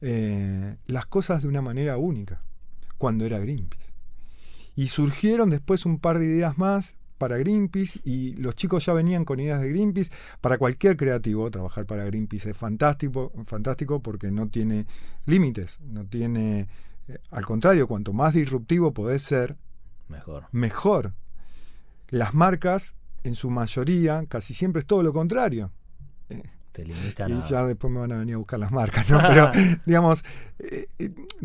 eh, 0.00 0.76
las 0.86 1.06
cosas 1.06 1.42
de 1.42 1.48
una 1.48 1.62
manera 1.62 1.96
única 1.96 2.42
cuando 2.98 3.24
era 3.24 3.38
Greenpeace. 3.38 3.92
Y 4.76 4.88
surgieron 4.88 5.50
después 5.50 5.86
un 5.86 5.98
par 5.98 6.18
de 6.18 6.26
ideas 6.26 6.58
más 6.58 6.96
para 7.18 7.38
Greenpeace 7.38 8.00
y 8.04 8.34
los 8.34 8.54
chicos 8.54 8.84
ya 8.86 8.92
venían 8.92 9.24
con 9.24 9.40
ideas 9.40 9.60
de 9.60 9.70
Greenpeace. 9.70 10.10
Para 10.40 10.58
cualquier 10.58 10.96
creativo, 10.96 11.50
trabajar 11.50 11.86
para 11.86 12.04
Greenpeace 12.04 12.50
es 12.50 12.56
fantástico, 12.56 13.32
fantástico 13.46 14.00
porque 14.00 14.30
no 14.30 14.48
tiene 14.48 14.86
límites, 15.26 15.80
no 15.80 16.04
tiene... 16.04 16.68
Eh, 17.08 17.18
al 17.30 17.44
contrario, 17.44 17.86
cuanto 17.86 18.12
más 18.12 18.34
disruptivo 18.34 18.92
podés 18.92 19.22
ser, 19.22 19.56
mejor. 20.08 20.46
mejor. 20.52 21.12
Las 22.08 22.34
marcas, 22.34 22.94
en 23.22 23.34
su 23.34 23.50
mayoría, 23.50 24.24
casi 24.28 24.54
siempre 24.54 24.80
es 24.80 24.86
todo 24.86 25.02
lo 25.02 25.12
contrario. 25.12 25.70
Eh, 26.28 26.42
te 26.72 26.84
limitan 26.84 27.30
y 27.30 27.40
ya 27.42 27.64
después 27.66 27.92
me 27.92 28.00
van 28.00 28.12
a 28.12 28.18
venir 28.18 28.34
a 28.34 28.38
buscar 28.38 28.58
las 28.58 28.72
marcas, 28.72 29.08
¿no? 29.08 29.20
Pero, 29.28 29.50
digamos, 29.86 30.24
eh, 30.58 30.88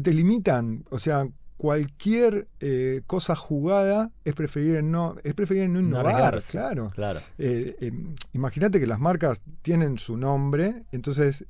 te 0.01 0.13
limitan. 0.13 0.85
O 0.89 0.97
sea, 0.97 1.27
cualquier 1.59 2.47
eh, 2.61 3.01
cosa 3.05 3.35
jugada 3.35 4.11
es 4.23 4.33
preferir 4.33 4.81
no 4.81 5.17
es 5.25 5.33
preferir 5.33 5.69
no 5.69 5.81
innovar 5.81 6.41
claro. 6.49 6.89
claro. 6.95 7.19
Eh, 7.37 7.75
eh, 7.81 7.91
imagínate 8.31 8.79
que 8.79 8.87
las 8.87 9.01
marcas 9.01 9.41
tienen 9.61 9.97
su 9.97 10.15
nombre 10.15 10.85
entonces 10.93 11.43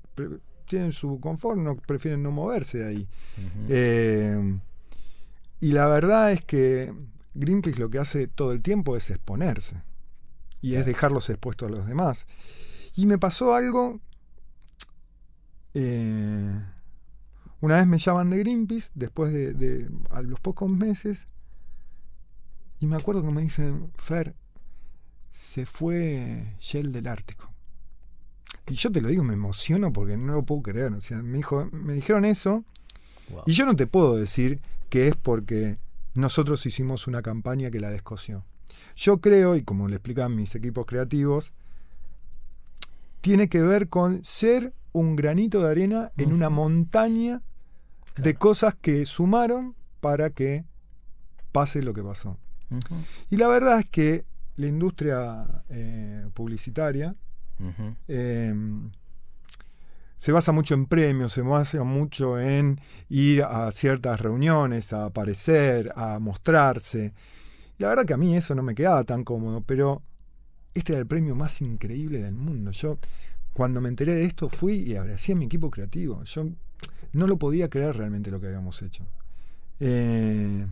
tienen 0.66 0.94
su 0.94 1.20
confort 1.20 1.60
no 1.60 1.76
prefieren 1.76 2.24
no 2.24 2.32
moverse 2.32 2.80
de 2.80 2.88
ahí. 2.88 3.08
Y 5.62 5.74
la 5.74 5.88
verdad 5.88 6.32
es 6.32 6.44
que 6.44 6.92
Greenpeace 7.36 7.80
lo 7.80 7.92
que 7.92 8.00
hace 8.00 8.26
todo 8.26 8.52
el 8.52 8.64
tiempo 8.64 8.98
es 8.98 9.12
exponerse 9.12 9.84
y 10.60 10.74
es 10.74 10.88
dejarlos 10.88 11.30
expuestos 11.30 11.70
a 11.70 11.72
los 11.72 11.86
demás. 11.86 12.26
Y 12.96 13.06
me 13.06 13.20
pasó 13.20 13.54
algo 13.54 14.00
una 17.62 17.78
vez 17.78 17.88
me 17.88 17.98
llaman 17.98 18.30
de 18.30 18.38
Greenpeace, 18.40 18.90
después 18.94 19.34
de, 19.34 19.90
a 20.10 20.22
los 20.22 20.40
pocos 20.40 20.70
meses, 20.70 21.28
y 22.80 22.88
me 22.88 22.96
acuerdo 22.96 23.22
que 23.22 23.32
me 23.32 23.42
dicen, 23.42 23.92
Fer, 23.96 24.36
se 25.32 25.66
fue 25.66 26.56
Shell 26.60 26.94
del 26.94 27.08
Ártico. 27.08 27.52
Y 28.68 28.76
yo 28.76 28.92
te 28.92 29.02
lo 29.02 29.10
digo, 29.10 29.24
me 29.24 29.34
emociono 29.34 29.92
porque 29.92 30.16
no 30.16 30.34
lo 30.34 30.44
puedo 30.44 30.62
creer. 30.62 30.94
O 30.94 31.02
sea, 31.02 31.22
me, 31.22 31.38
dijo, 31.38 31.68
me 31.72 31.94
dijeron 31.94 32.24
eso, 32.24 32.64
y 33.46 33.52
yo 33.52 33.66
no 33.66 33.76
te 33.76 33.88
puedo 33.88 34.16
decir 34.16 34.62
que 34.90 35.08
es 35.08 35.16
porque 35.16 35.78
nosotros 36.14 36.66
hicimos 36.66 37.08
una 37.08 37.22
campaña 37.22 37.70
que 37.70 37.80
la 37.80 37.90
descoció. 37.90 38.46
Yo 38.96 39.20
creo, 39.20 39.56
y 39.56 39.64
como 39.64 39.88
le 39.88 39.96
explican 39.96 40.36
mis 40.36 40.56
equipos 40.56 40.86
creativos, 40.86 41.52
tiene 43.22 43.50
que 43.50 43.62
ver 43.62 43.90
con 43.90 44.24
ser 44.24 44.74
un 44.94 45.16
granito 45.16 45.62
de 45.62 45.72
arena 45.72 46.12
en 46.18 46.32
una 46.34 46.50
montaña 46.50 47.42
de 48.22 48.36
cosas 48.36 48.76
que 48.76 49.06
sumaron 49.06 49.76
para 50.00 50.30
que 50.30 50.66
pase 51.52 51.82
lo 51.82 51.94
que 51.94 52.04
pasó. 52.04 52.38
Y 53.30 53.38
la 53.38 53.48
verdad 53.48 53.80
es 53.80 53.88
que 53.88 54.26
la 54.56 54.68
industria 54.68 55.64
eh, 55.70 56.28
publicitaria 56.34 57.16
em, 58.08 58.92
se 60.18 60.32
basa 60.32 60.52
mucho 60.52 60.74
en 60.74 60.86
premios, 60.86 61.34
se 61.34 61.42
basa 61.42 61.84
mucho 61.84 62.40
en 62.40 62.80
ir 63.10 63.44
a 63.44 63.72
ciertas 63.72 64.20
reuniones, 64.20 64.94
a 64.94 65.06
aparecer, 65.06 65.92
a 65.96 66.20
mostrarse. 66.20 67.14
Y 67.78 67.84
la 67.84 67.90
verdad 67.90 68.06
que 68.06 68.14
a 68.14 68.18
mí 68.18 68.36
eso 68.36 68.54
no 68.54 68.62
me 68.62 68.76
quedaba 68.76 69.04
tan 69.06 69.24
cómodo, 69.24 69.62
pero 69.62 70.04
este 70.74 70.94
era 70.94 71.00
el 71.00 71.08
premio 71.08 71.36
más 71.36 71.62
increíble 71.62 72.22
del 72.22 72.36
mundo. 72.36 72.72
Yo, 72.72 73.00
cuando 73.54 73.82
me 73.82 73.90
enteré 73.90 74.16
de 74.16 74.26
esto, 74.26 74.50
fui 74.50 74.74
y 74.74 74.96
abracé 74.96 75.32
a 75.32 75.36
mi 75.36 75.46
equipo 75.46 75.72
creativo. 75.72 76.24
Yo 76.26 76.50
no 77.14 77.28
lo 77.28 77.38
podía 77.38 77.70
creer 77.70 77.98
realmente 77.98 78.32
lo 78.32 78.40
que 78.40 78.48
habíamos 78.48 78.82
hecho. 78.82 79.06
Eh, 79.80 80.66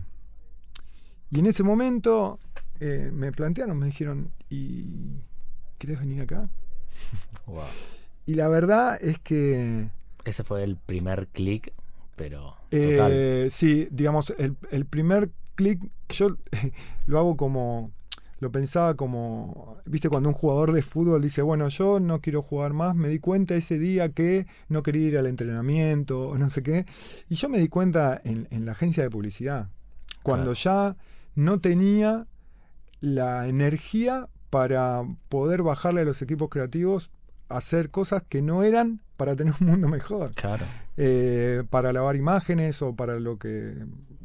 y 1.30 1.38
en 1.38 1.46
ese 1.46 1.62
momento 1.62 2.38
eh, 2.80 3.10
me 3.12 3.32
plantearon, 3.32 3.78
me 3.78 3.86
dijeron, 3.86 4.30
¿y 4.48 5.20
querés 5.78 6.00
venir 6.00 6.22
acá? 6.22 6.48
Y 8.26 8.34
la 8.34 8.48
verdad 8.48 9.02
es 9.02 9.18
que... 9.20 9.88
Ese 10.22 10.44
fue 10.44 10.62
el 10.62 10.76
primer 10.76 11.28
clic, 11.28 11.72
pero... 12.14 12.56
Eh, 12.70 13.48
sí, 13.50 13.88
digamos, 13.90 14.34
el, 14.36 14.54
el 14.70 14.84
primer 14.84 15.30
clic, 15.54 15.80
yo 16.10 16.36
lo 17.06 17.18
hago 17.18 17.38
como 17.38 17.90
lo 18.40 18.52
pensaba 18.52 18.94
como, 18.94 19.78
viste, 19.84 20.08
cuando 20.08 20.28
un 20.28 20.34
jugador 20.34 20.72
de 20.72 20.82
fútbol 20.82 21.20
dice, 21.20 21.42
bueno, 21.42 21.68
yo 21.68 22.00
no 22.00 22.20
quiero 22.20 22.42
jugar 22.42 22.72
más, 22.72 22.94
me 22.94 23.08
di 23.08 23.18
cuenta 23.18 23.54
ese 23.56 23.78
día 23.78 24.10
que 24.10 24.46
no 24.68 24.82
quería 24.82 25.08
ir 25.08 25.18
al 25.18 25.26
entrenamiento 25.26 26.28
o 26.28 26.38
no 26.38 26.48
sé 26.50 26.62
qué, 26.62 26.86
y 27.28 27.34
yo 27.34 27.48
me 27.48 27.58
di 27.58 27.68
cuenta 27.68 28.20
en, 28.24 28.46
la 28.64 28.72
agencia 28.72 29.02
de 29.02 29.10
publicidad, 29.10 29.68
cuando 30.22 30.52
ya 30.52 30.96
no 31.34 31.60
tenía 31.60 32.26
la 33.00 33.48
energía 33.48 34.28
para 34.50 35.02
poder 35.28 35.62
bajarle 35.62 36.02
a 36.02 36.04
los 36.04 36.22
equipos 36.22 36.48
creativos 36.48 37.10
hacer 37.48 37.90
cosas 37.90 38.22
que 38.28 38.42
no 38.42 38.62
eran 38.62 39.00
para 39.16 39.34
tener 39.34 39.54
un 39.60 39.66
mundo 39.66 39.88
mejor. 39.88 40.32
Claro. 40.34 40.64
Eh, 40.96 41.64
para 41.70 41.92
lavar 41.92 42.16
imágenes 42.16 42.82
o 42.82 42.94
para 42.94 43.18
lo 43.20 43.38
que 43.38 43.74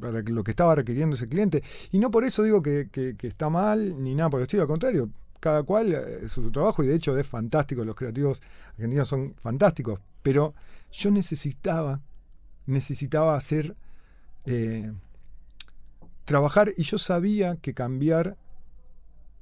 para 0.03 0.21
lo 0.21 0.43
que 0.43 0.51
estaba 0.51 0.75
requiriendo 0.75 1.15
ese 1.15 1.27
cliente. 1.27 1.63
Y 1.91 1.99
no 1.99 2.11
por 2.11 2.23
eso 2.23 2.43
digo 2.43 2.61
que, 2.61 3.15
está 3.21 3.49
mal 3.49 4.03
ni 4.03 4.13
nada 4.13 4.29
por 4.29 4.41
el 4.41 4.43
estilo, 4.43 4.63
al 4.63 4.67
contrario, 4.67 5.09
cada 5.39 5.63
cual 5.63 5.93
es 5.93 6.31
su, 6.31 6.51
trabajo 6.51 6.83
y 6.83 6.87
de 6.87 6.95
hecho 6.95 7.17
es 7.17 7.25
fantástico, 7.27 7.83
los 7.83 7.95
creativos 7.95 8.41
argentinos 8.71 9.07
son 9.07 9.33
fantásticos, 9.35 9.99
pero 10.21 10.53
yo 10.91 11.11
necesitaba, 11.11 12.01
necesitaba 12.65 13.35
hacer, 13.35 13.75
eh, 14.45 14.91
trabajar 16.25 16.73
y 16.75 16.83
yo 16.83 16.97
sabía 16.97 17.55
que 17.57 17.73
cambiar 17.73 18.37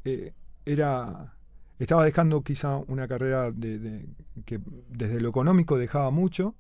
eh, 0.06 0.34
era, 0.66 1.34
estaba 1.80 2.06
dejando 2.06 2.42
quizá 2.42 2.78
una 2.78 3.08
carrera 3.08 3.52
de, 3.52 4.06
que 4.46 4.60
desde 4.90 5.22
lo 5.22 5.30
económico 5.30 5.78
dejaba 5.78 6.12
mucho, 6.12 6.56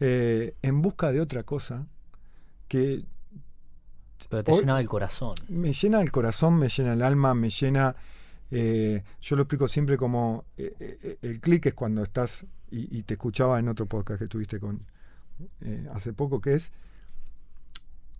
eh, 0.00 0.54
en 0.62 0.80
busca 0.80 1.12
de 1.12 1.20
otra 1.20 1.42
cosa 1.42 1.86
que... 2.70 3.04
Pero 4.28 4.44
te 4.44 4.52
llena 4.52 4.78
el 4.78 4.88
corazón. 4.88 5.34
Me 5.48 5.72
llena 5.72 6.00
el 6.00 6.12
corazón, 6.12 6.56
me 6.56 6.68
llena 6.68 6.92
el 6.92 7.02
alma, 7.02 7.34
me 7.34 7.50
llena... 7.50 7.96
Eh, 8.52 9.02
yo 9.20 9.36
lo 9.36 9.42
explico 9.42 9.68
siempre 9.68 9.96
como 9.96 10.44
eh, 10.56 10.74
eh, 10.80 11.18
el 11.22 11.40
clic 11.40 11.66
es 11.66 11.74
cuando 11.74 12.02
estás, 12.02 12.46
y, 12.70 13.02
te 13.02 13.14
escuchaba 13.14 13.58
en 13.58 13.68
otro 13.68 13.86
podcast 13.86 14.20
que 14.20 14.26
tuviste 14.28 14.58
con 14.58 14.86
hace 15.92 16.12
poco, 16.12 16.40
que 16.40 16.54
es 16.54 16.70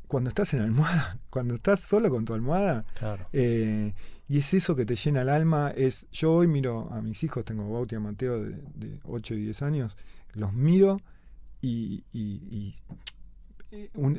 cuando 0.07 0.29
estás 0.29 0.55
en 0.55 0.63
almohada, 0.63 1.19
cuando 1.31 1.55
estás 1.55 1.81
solo 1.81 2.11
con 2.11 2.25
tu 2.25 2.35
almohada, 2.35 2.85
y 3.33 4.39
es 4.39 4.55
eso 4.55 4.75
que 4.75 4.85
te 4.85 4.97
llena 4.97 5.23
el 5.23 5.29
alma, 5.29 5.73
es, 5.77 6.09
yo 6.11 6.33
hoy 6.33 6.47
miro 6.47 6.89
a 6.93 7.03
mis 7.03 7.23
hijos, 7.23 7.45
tengo 7.45 7.71
Bauti 7.71 7.97
y 7.97 7.99
Mateo 7.99 8.41
de, 8.41 9.01
8 9.05 9.35
y 9.35 9.45
10 9.45 9.63
años, 9.63 9.97
los 10.35 10.53
miro 10.53 11.01
y, 11.61 12.75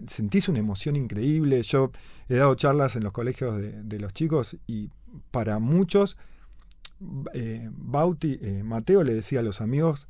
sentís 0.07 0.49
una 0.49 0.59
emoción 0.59 0.95
increíble. 0.95 1.61
Yo 1.63 1.91
he 2.29 2.35
dado 2.35 2.55
charlas 2.55 2.95
en 2.95 3.03
los 3.03 3.13
colegios 3.13 3.59
de, 3.59 3.99
los 3.99 4.13
chicos 4.13 4.57
y 4.67 4.89
para 5.31 5.59
muchos, 5.59 6.17
eh, 7.33 7.69
Bauti, 7.71 8.39
eh, 8.41 8.63
Mateo 8.63 9.03
le 9.03 9.13
decía 9.13 9.39
a 9.39 9.43
los 9.43 9.61
amigos 9.61 10.07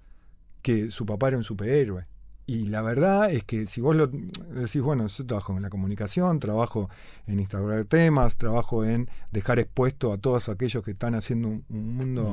que 0.61 0.89
su 0.89 1.05
papá 1.05 1.29
era 1.29 1.37
un 1.37 1.43
superhéroe. 1.43 2.05
Y 2.47 2.65
la 2.65 2.81
verdad 2.81 3.31
es 3.31 3.43
que 3.43 3.65
si 3.65 3.81
vos 3.81 3.95
lo 3.95 4.07
decís, 4.07 4.81
bueno, 4.81 5.07
yo 5.07 5.25
trabajo 5.25 5.55
en 5.55 5.61
la 5.61 5.69
comunicación, 5.69 6.39
trabajo 6.39 6.89
en 7.25 7.39
instalar 7.39 7.85
temas, 7.85 8.35
trabajo 8.35 8.83
en 8.83 9.07
dejar 9.31 9.59
expuesto 9.59 10.11
a 10.11 10.17
todos 10.17 10.49
aquellos 10.49 10.83
que 10.83 10.91
están 10.91 11.15
haciendo 11.15 11.47
un, 11.47 11.63
mundo, 11.69 12.31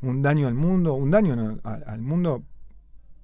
un 0.00 0.22
daño. 0.22 0.48
al 0.48 0.54
mundo, 0.54 0.94
un 0.94 1.10
daño 1.10 1.60
al 1.62 2.00
mundo 2.00 2.42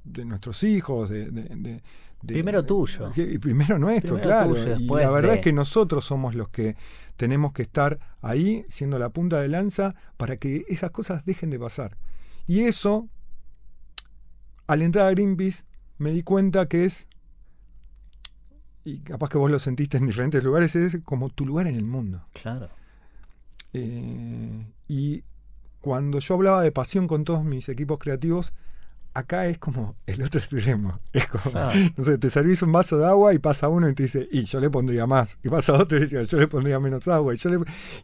de 0.05 0.25
nuestros 0.25 0.63
hijos, 0.63 1.11
de, 1.11 1.83
primero 2.27 2.65
tuyo. 2.65 3.11
Y 3.17 3.39
primero 3.39 3.79
nuestro, 3.79 4.21
claro. 4.21 4.55
y 4.57 4.87
la 4.87 5.11
verdad 5.11 5.35
es 5.35 5.41
que 5.41 5.53
nosotros 5.53 6.05
somos 6.05 6.35
los 6.35 6.49
que 6.49 6.77
tenemos 7.17 7.53
que 7.53 7.63
estar 7.63 7.99
ahí 8.23 8.65
siendo 8.69 8.99
la 8.99 9.11
punta 9.11 9.41
de 9.41 9.49
lanza 9.49 9.95
para 10.17 10.37
que 10.37 10.65
esas 10.69 10.91
cosas 10.91 11.25
dejen 11.25 11.51
de 11.51 11.59
pasar. 11.59 11.97
Y 12.47 12.61
eso, 12.61 13.09
al 14.67 14.83
entrar 14.83 15.07
a 15.07 15.11
Greenpeace, 15.11 15.65
me 15.99 16.13
di 16.13 16.23
cuenta 16.23 16.67
que 16.67 16.85
es, 16.85 17.09
y 18.85 19.01
capaz 19.01 19.29
que 19.29 19.39
vos 19.39 19.51
lo 19.51 19.59
sentiste 19.59 19.99
en 19.99 20.07
diferentes 20.07 20.43
lugares, 20.43 20.77
es 20.77 21.03
como 21.03 21.29
tu 21.29 21.45
lugar 21.45 21.67
en 21.67 21.77
el 21.77 21.85
mundo. 21.85 22.25
Claro. 22.33 22.71
Eh, 23.73 24.67
y 24.87 25.25
cuando 25.81 26.21
yo 26.21 26.35
hablaba 26.35 26.63
de 26.63 26.73
pasión 26.73 27.07
con 27.07 27.25
todos 27.25 27.45
mis 27.45 27.69
equipos 27.69 27.99
creativos, 27.99 28.55
acá 29.19 29.47
es 29.47 29.59
como 29.59 29.97
el 30.07 30.23
otro 30.23 30.41
extremo. 30.41 31.01
Es 31.13 31.27
como, 31.27 31.57
ah. 31.57 31.73
no 31.97 32.05
sé, 32.05 32.19
te 32.19 32.31
servís 32.31 32.63
un 32.63 32.73
vaso 32.73 32.99
de 32.99 33.07
agua 33.07 33.35
y 33.35 33.39
pasa 33.39 33.69
uno 33.69 33.89
y 33.89 33.95
te 33.95 34.05
dice, 34.05 34.29
y 34.31 34.45
yo 34.45 34.61
le 34.61 34.71
pondría 34.71 35.07
más. 35.07 35.39
Y 35.43 35.49
pasa 35.49 35.75
otro 35.75 35.99
y 35.99 36.03
dice, 36.03 36.25
yo 36.25 36.39
le 36.39 36.49
pondría 36.49 36.81
menos 36.81 37.07
agua. 37.09 37.35
Y, 37.35 37.39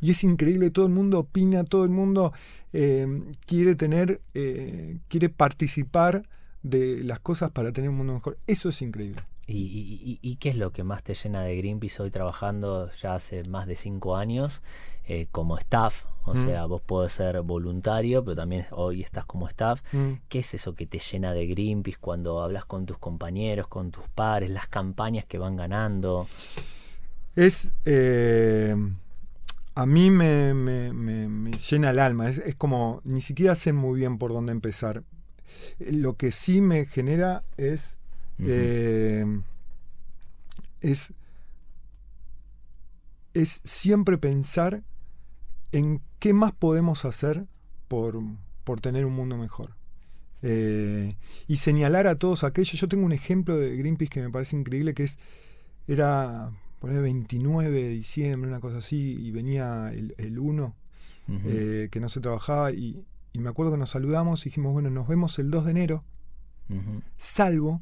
y 0.00 0.11
es 0.11 0.24
increíble, 0.24 0.70
todo 0.70 0.87
el 0.87 0.92
mundo 0.92 1.20
opina, 1.20 1.64
todo 1.64 1.85
el 1.85 1.90
mundo 1.90 2.33
eh, 2.72 3.07
quiere 3.46 3.77
tener, 3.77 4.20
eh, 4.35 4.98
quiere 5.09 5.29
participar 5.29 6.29
de 6.62 7.05
las 7.05 7.20
cosas 7.20 7.50
para 7.50 7.72
tener 7.72 7.90
un 7.90 7.96
mundo 7.96 8.14
mejor. 8.14 8.38
Eso 8.46 8.68
es 8.68 8.83
increíble. 8.83 9.22
¿Y, 9.46 10.37
qué 10.40 10.48
es 10.48 10.57
lo 10.57 10.72
que 10.72 10.85
más 10.85 11.03
te 11.03 11.14
llena 11.14 11.42
de 11.42 11.57
Greenpeace 11.57 12.03
hoy 12.03 12.11
trabajando 12.11 12.90
ya 12.92 13.14
hace 13.14 13.44
más 13.44 13.66
de 13.66 13.77
cinco 13.77 14.16
años 14.16 14.62
eh, 15.07 15.27
como 15.31 15.59
staff? 15.59 16.05
O 16.27 16.35
sea, 16.35 16.64
vos 16.64 16.81
podés 16.81 17.12
ser 17.12 17.43
voluntario, 17.43 18.25
pero 18.25 18.35
también 18.35 18.64
hoy 18.71 19.03
estás 19.03 19.27
como 19.27 19.47
staff. 19.47 19.83
¿Qué 20.31 20.38
es 20.38 20.55
eso 20.55 20.75
que 20.75 20.87
te 20.87 20.99
llena 20.99 21.35
de 21.35 21.47
Greenpeace 21.47 21.99
cuando 22.01 22.40
hablas 22.40 22.64
con 22.64 22.87
tus 22.87 22.97
compañeros, 22.97 23.69
con 23.69 23.90
tus 23.90 24.09
pares, 24.09 24.49
las 24.49 24.67
campañas 24.67 25.27
que 25.27 25.37
van 25.37 25.57
ganando? 25.57 26.27
Es. 27.37 27.73
Eh, 27.85 28.75
a 29.75 29.85
mí 29.85 30.11
me, 30.11 31.51
llena 31.71 31.90
el 31.90 31.99
alma. 31.99 32.31
Es, 32.31 32.38
es, 32.38 32.55
como. 32.55 33.03
Ni 33.05 33.21
siquiera 33.21 33.55
sé 33.55 33.75
muy 33.75 33.99
bien 33.99 34.17
por 34.17 34.33
dónde 34.33 34.53
empezar. 34.53 35.03
Lo 35.79 36.17
que 36.17 36.33
sí 36.33 36.62
me 36.62 36.87
genera 36.87 37.43
es 37.59 37.99
eh, 38.38 39.25
es, 40.81 41.12
es 43.33 43.61
siempre 43.64 44.19
pensar 44.19 44.83
en 45.75 46.01
qué 46.21 46.33
más 46.33 46.53
podemos 46.53 47.05
hacer 47.05 47.47
por, 47.89 48.21
por 48.63 48.81
tener 48.81 49.05
un 49.05 49.15
mundo 49.15 49.37
mejor. 49.37 49.75
Eh, 50.43 51.17
y 51.49 51.57
señalar 51.57 52.07
a 52.07 52.17
todos 52.17 52.45
aquellos. 52.45 52.81
Yo 52.81 52.87
tengo 52.87 53.05
un 53.05 53.13
ejemplo 53.13 53.57
de 53.57 53.77
Greenpeace 53.77 54.11
que 54.11 54.23
me 54.23 54.31
parece 54.31 54.57
increíble, 54.57 54.95
que 54.95 55.03
es, 55.03 55.19
era 55.89 56.53
por 56.79 56.91
el 56.91 57.03
29 57.03 57.71
de 57.71 57.89
diciembre, 57.89 58.49
una 58.49 58.61
cosa 58.61 58.79
así, 58.79 59.17
y 59.19 59.33
venía 59.33 59.91
el, 59.93 60.15
el 60.17 60.39
1, 60.39 60.77
eh, 61.47 61.89
que 61.91 61.99
no 61.99 62.09
se 62.09 62.21
trabajaba, 62.21 62.71
y, 62.71 63.05
y, 63.33 63.39
me 63.39 63.49
acuerdo 63.49 63.73
que 63.73 63.79
nos 63.79 63.91
saludamos 63.91 64.43
y 64.43 64.51
dijimos, 64.51 64.75
bueno, 64.75 64.91
nos 64.91 65.09
vemos 65.09 65.39
el 65.39 65.51
2 65.51 65.65
de 65.65 65.71
enero, 65.71 66.05
salvo 67.17 67.81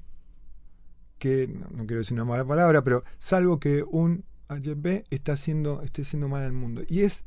que, 1.19 1.49
no, 1.49 1.85
quiero 1.87 1.99
decir 1.99 2.15
una 2.15 2.25
mala 2.25 2.45
palabra, 2.45 2.83
pero 2.83 3.05
salvo 3.19 3.59
que 3.61 3.85
un 3.87 4.25
HB 4.49 5.05
está 5.11 5.33
haciendo, 5.33 5.83
esté 5.83 6.03
haciendo 6.03 6.29
mal 6.29 6.43
al 6.43 6.53
mundo. 6.53 6.83
Y 6.89 7.01
es, 7.01 7.25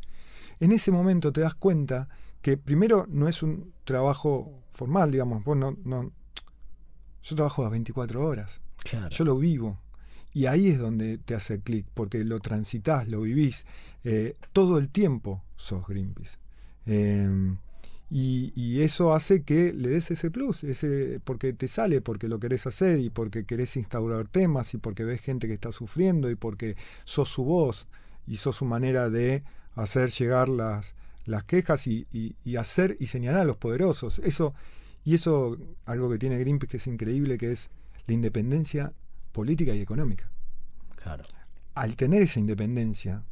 en 0.59 0.71
ese 0.71 0.91
momento 0.91 1.31
te 1.31 1.41
das 1.41 1.55
cuenta 1.55 2.09
que 2.41 2.57
primero 2.57 3.05
no 3.09 3.27
es 3.27 3.43
un 3.43 3.73
trabajo 3.83 4.63
formal, 4.73 5.11
digamos, 5.11 5.43
vos 5.43 5.57
no, 5.57 5.77
no 5.83 6.11
yo 7.23 7.35
trabajo 7.35 7.65
a 7.65 7.69
24 7.69 8.25
horas, 8.25 8.61
yo 9.09 9.25
lo 9.25 9.37
vivo. 9.37 9.79
Y 10.31 10.47
ahí 10.47 10.67
es 10.67 10.77
donde 10.77 11.17
te 11.17 11.33
hace 11.33 11.61
clic, 11.61 11.85
porque 11.93 12.23
lo 12.25 12.39
transitas, 12.41 13.07
lo 13.07 13.21
vivís. 13.21 13.65
Eh, 14.03 14.35
todo 14.51 14.77
el 14.77 14.89
tiempo 14.89 15.41
sos 15.55 15.87
Greenpeace. 15.87 16.37
Eh, 16.85 17.55
y, 18.11 18.81
eso 18.81 19.13
hace 19.13 19.43
que 19.43 19.73
le 19.73 19.89
des 19.89 20.11
ese 20.11 20.29
plus, 20.29 20.63
ese, 20.63 21.19
porque 21.23 21.53
te 21.53 21.67
sale, 21.67 22.01
porque 22.01 22.27
lo 22.27 22.39
querés 22.39 22.67
hacer 22.67 22.99
y 22.99 23.09
porque 23.09 23.45
querés 23.45 23.75
instaurar 23.77 24.27
temas 24.27 24.73
y 24.73 24.77
porque 24.77 25.03
ves 25.03 25.21
gente 25.21 25.47
que 25.47 25.53
está 25.53 25.71
sufriendo 25.71 26.29
y 26.29 26.35
porque 26.35 26.75
sos 27.03 27.29
su 27.29 27.43
voz 27.43 27.87
y 28.27 28.37
sos 28.37 28.57
su 28.57 28.65
manera 28.65 29.09
de 29.09 29.43
hacer 29.75 30.09
llegar 30.09 30.49
las, 30.49 30.95
las 31.25 31.43
quejas 31.43 31.87
y, 31.87 32.35
hacer 32.57 32.97
y 32.99 33.07
señalar 33.07 33.41
a 33.41 33.45
los 33.45 33.57
poderosos. 33.57 34.19
Eso, 34.19 34.53
y 35.03 35.15
eso, 35.15 35.57
algo 35.85 36.09
que 36.09 36.17
tiene 36.17 36.39
Greenpeace 36.39 36.71
que 36.71 36.77
es 36.77 36.87
increíble, 36.87 37.37
que 37.37 37.51
es 37.51 37.69
la 38.07 38.13
independencia 38.13 38.93
política 39.31 39.73
y 39.73 39.81
económica. 39.81 40.29
Claro. 40.95 41.23
Al 41.73 41.95
tener 41.95 42.21
esa 42.21 42.39
independencia, 42.39 43.23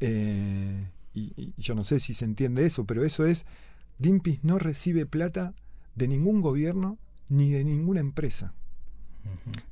eh, 0.00 0.88
y, 1.14 1.52
yo 1.56 1.74
no 1.74 1.84
sé 1.84 2.00
si 2.00 2.14
se 2.14 2.24
entiende 2.24 2.64
eso, 2.64 2.84
pero 2.84 3.04
eso 3.04 3.26
es, 3.26 3.46
Greenpeace 3.98 4.40
no 4.42 4.58
recibe 4.58 5.06
plata 5.06 5.54
de 5.94 6.08
ningún 6.08 6.40
gobierno 6.40 6.98
ni 7.28 7.50
de 7.50 7.64
ninguna 7.64 8.00
empresa. 8.00 8.54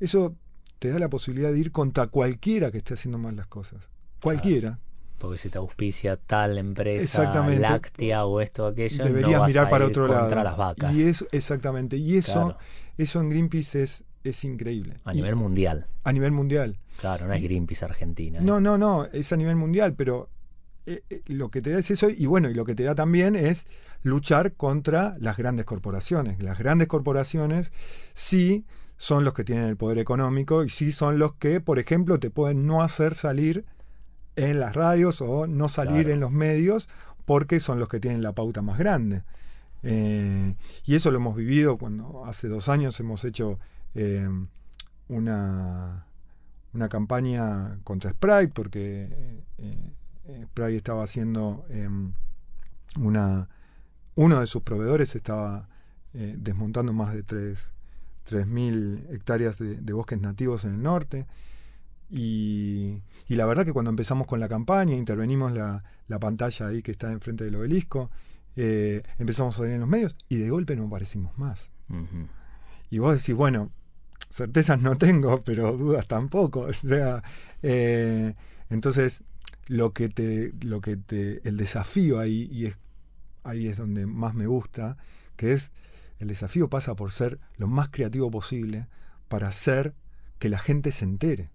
Eso 0.00 0.34
te 0.80 0.88
da 0.88 0.98
la 0.98 1.08
posibilidad 1.08 1.52
de 1.52 1.58
ir 1.60 1.70
contra 1.70 2.08
cualquiera 2.08 2.72
que 2.72 2.78
esté 2.78 2.94
haciendo 2.94 3.18
mal 3.18 3.36
las 3.36 3.46
cosas. 3.46 3.88
Cualquiera. 4.20 4.80
Porque 5.18 5.38
si 5.38 5.48
te 5.48 5.58
auspicia 5.58 6.16
tal 6.16 6.58
empresa 6.58 7.32
láctea 7.58 8.26
o 8.26 8.40
esto 8.40 8.64
o 8.64 8.68
aquello, 8.68 9.04
deberías 9.04 9.46
mirar 9.46 9.68
para 9.68 9.86
otro 9.86 10.06
contra 10.06 10.42
lado. 10.42 10.44
las 10.44 10.56
vacas. 10.56 10.94
Y 10.94 11.04
eso, 11.04 11.26
exactamente. 11.32 11.96
Y 11.96 12.16
eso, 12.16 12.56
eso 12.98 13.20
en 13.20 13.30
Greenpeace 13.30 13.82
es, 13.82 14.04
es 14.22 14.44
increíble. 14.44 14.96
A 15.04 15.12
nivel 15.12 15.36
mundial. 15.36 15.86
A 16.02 16.12
nivel 16.12 16.32
mundial. 16.32 16.78
Claro, 17.00 17.26
no 17.26 17.34
es 17.34 17.42
Greenpeace 17.42 17.84
Argentina. 17.84 18.40
No, 18.40 18.58
¿eh? 18.58 18.60
no, 18.60 18.78
no, 18.78 19.06
es 19.06 19.32
a 19.32 19.36
nivel 19.36 19.56
mundial, 19.56 19.94
pero 19.94 20.28
eh, 20.86 21.02
eh, 21.08 21.22
lo 21.26 21.50
que 21.50 21.62
te 21.62 21.70
da 21.70 21.78
es 21.78 21.90
eso, 21.90 22.10
y 22.10 22.26
bueno, 22.26 22.50
y 22.50 22.54
lo 22.54 22.64
que 22.64 22.74
te 22.74 22.82
da 22.82 22.94
también 22.94 23.36
es 23.36 23.66
luchar 24.02 24.52
contra 24.52 25.16
las 25.18 25.36
grandes 25.36 25.64
corporaciones. 25.64 26.42
Las 26.42 26.58
grandes 26.58 26.88
corporaciones 26.88 27.72
sí 28.12 28.66
son 28.96 29.24
los 29.24 29.34
que 29.34 29.44
tienen 29.44 29.64
el 29.66 29.76
poder 29.76 29.98
económico 29.98 30.64
y 30.64 30.68
sí 30.68 30.92
son 30.92 31.18
los 31.18 31.34
que, 31.34 31.60
por 31.60 31.78
ejemplo, 31.78 32.20
te 32.20 32.30
pueden 32.30 32.66
no 32.66 32.82
hacer 32.82 33.14
salir 33.14 33.64
en 34.36 34.60
las 34.60 34.74
radios 34.74 35.20
o 35.20 35.46
no 35.46 35.68
salir 35.68 36.10
en 36.10 36.20
los 36.20 36.30
medios 36.30 36.88
porque 37.24 37.60
son 37.60 37.78
los 37.78 37.88
que 37.88 38.00
tienen 38.00 38.22
la 38.22 38.32
pauta 38.32 38.62
más 38.62 38.78
grande. 38.78 39.22
Eh, 39.82 40.54
y 40.84 40.94
eso 40.94 41.10
lo 41.10 41.18
hemos 41.18 41.36
vivido 41.36 41.76
cuando 41.76 42.24
hace 42.24 42.48
dos 42.48 42.68
años 42.68 42.98
hemos 43.00 43.24
hecho 43.24 43.58
una, 45.08 46.06
una 46.72 46.88
campaña 46.88 47.78
contra 47.84 48.10
Sprite 48.10 48.48
porque 48.48 49.42
eh, 50.26 50.46
estaba 50.76 51.04
haciendo 51.04 51.64
em, 51.70 52.12
una. 52.98 53.48
Uno 54.16 54.40
de 54.40 54.46
sus 54.46 54.62
proveedores 54.62 55.14
estaba 55.16 55.68
eh, 56.12 56.36
desmontando 56.38 56.92
más 56.92 57.12
de 57.12 57.24
3.000 57.24 59.10
hectáreas 59.10 59.58
de, 59.58 59.92
bosques 59.92 60.20
nativos 60.20 60.64
en 60.64 60.74
el 60.74 60.82
norte. 60.82 61.26
Y, 62.16 63.02
la 63.28 63.44
verdad 63.44 63.64
que 63.64 63.72
cuando 63.72 63.90
empezamos 63.90 64.28
con 64.28 64.38
la 64.38 64.48
campaña, 64.48 64.94
intervenimos 64.94 65.52
la, 65.52 65.82
la 66.06 66.20
pantalla 66.20 66.68
ahí 66.68 66.80
que 66.80 66.92
está 66.92 67.10
enfrente 67.10 67.42
del 67.42 67.56
obelisco, 67.56 68.08
eh, 68.54 69.02
empezamos 69.18 69.56
a 69.56 69.58
salir 69.58 69.72
en 69.72 69.80
los 69.80 69.88
medios 69.88 70.14
y 70.28 70.36
de 70.36 70.48
golpe 70.48 70.76
no 70.76 70.86
aparecimos 70.86 71.36
más. 71.36 71.72
Y 72.88 72.98
vos 72.98 73.16
decís, 73.18 73.34
bueno, 73.34 73.72
certezas 74.30 74.80
no 74.80 74.96
tengo, 74.96 75.40
pero 75.40 75.76
dudas 75.76 76.06
tampoco. 76.06 76.60
O 76.68 76.72
sea, 76.72 77.24
eh, 77.62 78.34
entonces 78.70 79.24
lo 79.66 79.92
que 79.92 80.08
te, 80.08 80.52
lo 80.62 80.80
que 80.80 80.96
te, 80.96 81.46
el 81.48 81.56
desafío 81.56 82.20
ahí, 82.20 82.48
y 82.52 82.66
es, 82.66 82.78
ahí 83.42 83.66
es 83.66 83.76
donde 83.76 84.06
más 84.06 84.34
me 84.34 84.46
gusta, 84.46 84.98
que 85.34 85.52
es, 85.52 85.72
el 86.20 86.28
desafío 86.28 86.70
pasa 86.70 86.94
por 86.94 87.10
ser 87.10 87.40
lo 87.56 87.66
más 87.66 87.88
creativo 87.88 88.30
posible 88.30 88.86
para 89.26 89.48
hacer 89.48 89.94
que 90.38 90.48
la 90.48 90.58
gente 90.58 90.92
se 90.92 91.04
entere. 91.04 91.50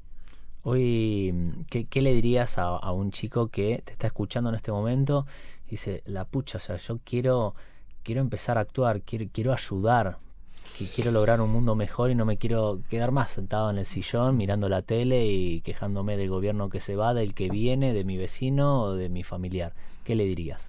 Hoy, 0.63 1.33
¿qué, 1.69 2.01
le 2.01 2.13
dirías 2.13 2.57
a, 2.57 2.91
un 2.91 3.11
chico 3.11 3.47
que 3.47 3.81
te 3.85 3.93
está 3.93 4.07
escuchando 4.07 4.49
en 4.49 4.55
este 4.55 4.71
momento? 4.71 5.25
dice, 5.69 6.01
la 6.05 6.25
pucha, 6.25 6.57
o 6.57 6.61
sea, 6.61 6.77
yo 6.77 6.99
quiero, 7.03 7.55
quiero 8.03 8.21
empezar 8.21 8.57
a 8.57 8.61
actuar, 8.61 9.01
quiero, 9.01 9.25
quiero 9.31 9.53
ayudar, 9.53 10.17
que 10.77 10.85
quiero 10.87 11.11
lograr 11.11 11.41
un 11.41 11.51
mundo 11.51 11.75
mejor 11.75 12.11
y 12.11 12.15
no 12.15 12.25
me 12.25 12.37
quiero 12.37 12.81
quedar 12.89 13.11
más 13.11 13.31
sentado 13.31 13.69
en 13.69 13.77
el 13.77 13.85
sillón 13.85 14.37
mirando 14.37 14.67
la 14.69 14.81
tele 14.81 15.27
y 15.27 15.61
quejándome 15.61 16.17
del 16.17 16.29
gobierno 16.29 16.69
que 16.69 16.79
se 16.79 16.95
va, 16.95 17.13
del 17.13 17.33
que 17.33 17.49
viene, 17.49 17.93
de 17.93 18.03
mi 18.03 18.17
vecino 18.17 18.81
o 18.81 18.95
de 18.95 19.09
mi 19.09 19.23
familiar. 19.23 19.73
¿Qué 20.03 20.15
le 20.15 20.25
dirías? 20.25 20.67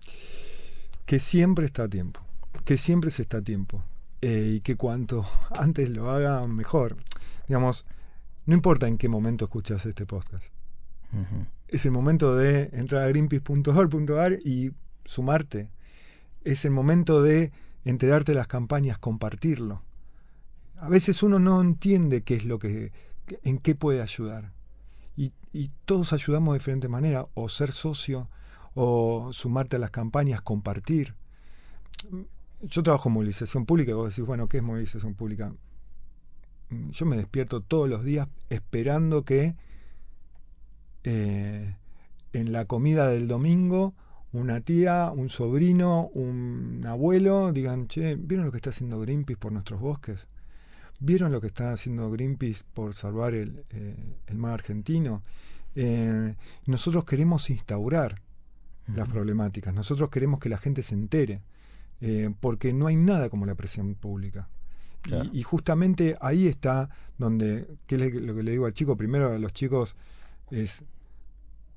Que 1.06 1.18
siempre 1.18 1.66
está 1.66 1.84
a 1.84 1.88
tiempo, 1.88 2.20
que 2.64 2.76
siempre 2.76 3.10
se 3.10 3.22
está 3.22 3.38
a 3.38 3.42
tiempo 3.42 3.82
eh, 4.20 4.54
y 4.56 4.60
que 4.60 4.76
cuanto 4.76 5.24
antes 5.50 5.88
lo 5.88 6.10
haga 6.10 6.46
mejor. 6.46 6.96
Digamos, 7.48 7.86
no 8.46 8.54
importa 8.54 8.88
en 8.88 8.96
qué 8.96 9.08
momento 9.08 9.44
escuchas 9.46 9.84
este 9.86 10.06
podcast. 10.06 10.44
Es 11.68 11.84
el 11.84 11.90
momento 11.90 12.36
de 12.36 12.70
entrar 12.72 13.02
a 13.02 13.08
greenpeace.org.ar 13.08 14.38
y 14.44 14.70
sumarte. 15.04 15.70
Es 16.44 16.64
el 16.64 16.70
momento 16.70 17.22
de 17.22 17.52
enterarte 17.84 18.32
de 18.32 18.38
las 18.38 18.46
campañas, 18.46 18.98
compartirlo 18.98 19.82
a 20.80 20.88
veces 20.88 21.22
uno 21.22 21.38
no 21.38 21.60
entiende 21.60 22.22
qué 22.22 22.34
es 22.34 22.44
lo 22.44 22.58
que, 22.58 22.92
en 23.44 23.58
qué 23.58 23.74
puede 23.74 24.02
ayudar. 24.02 24.52
Y, 25.52 25.68
todos 25.84 26.12
ayudamos 26.12 26.52
de 26.52 26.58
diferente 26.60 26.86
manera, 26.86 27.26
o 27.34 27.48
ser 27.48 27.72
socio, 27.72 28.28
o 28.74 29.32
sumarte 29.32 29.74
a 29.74 29.78
las 29.80 29.90
campañas, 29.90 30.42
compartir. 30.42 31.16
Yo 32.62 32.84
trabajo 32.84 33.08
en 33.08 33.14
movilización 33.14 33.66
pública 33.66 33.90
y 33.90 33.94
vos 33.94 34.10
decís, 34.10 34.24
bueno, 34.24 34.48
¿qué 34.48 34.58
es 34.58 34.62
movilización 34.62 35.14
pública? 35.14 35.52
Yo 36.90 37.06
me 37.06 37.16
despierto 37.16 37.60
todos 37.60 37.88
los 37.88 38.04
días 38.04 38.28
esperando 38.48 39.24
que 39.24 39.56
eh, 41.04 41.76
en 42.32 42.52
la 42.52 42.64
comida 42.66 43.08
del 43.08 43.26
domingo 43.26 43.94
una 44.32 44.60
tía, 44.60 45.10
un 45.14 45.28
sobrino, 45.28 46.08
un 46.14 46.84
abuelo, 46.86 47.52
digan, 47.52 47.88
che, 47.88 48.14
¿vieron 48.14 48.46
lo 48.46 48.52
que 48.52 48.58
está 48.58 48.70
haciendo 48.70 49.00
Greenpeace 49.00 49.38
por 49.38 49.52
nuestros 49.52 49.80
bosques? 49.80 50.28
¿Vieron 51.00 51.32
lo 51.32 51.40
que 51.40 51.48
está 51.48 51.72
haciendo 51.72 52.10
Greenpeace 52.10 52.62
por 52.72 52.94
salvar 52.94 53.34
el, 53.34 53.64
eh, 53.70 53.96
mar 54.34 54.52
argentino? 54.52 55.22
Eh, 55.74 56.34
nosotros 56.66 57.04
queremos 57.04 57.50
instaurar 57.50 58.20
las 58.94 59.08
problemáticas, 59.08 59.74
nosotros 59.74 60.10
queremos 60.10 60.40
que 60.40 60.48
la 60.48 60.58
gente 60.58 60.82
se 60.82 60.94
entere, 60.94 61.42
eh, 62.00 62.32
porque 62.40 62.72
no 62.72 62.86
hay 62.86 62.96
nada 62.96 63.30
como 63.30 63.46
la 63.46 63.54
presión 63.54 63.94
pública. 63.94 64.48
Y, 65.32 65.42
justamente 65.42 66.16
ahí 66.20 66.46
está 66.46 66.90
donde, 67.16 67.66
¿qué 67.86 67.94
es 67.96 68.14
lo 68.14 68.34
que 68.34 68.42
le 68.42 68.50
digo 68.52 68.66
al 68.66 68.74
chico? 68.74 68.96
Primero 68.96 69.32
a 69.32 69.38
los 69.38 69.52
chicos 69.52 69.96
es 70.50 70.84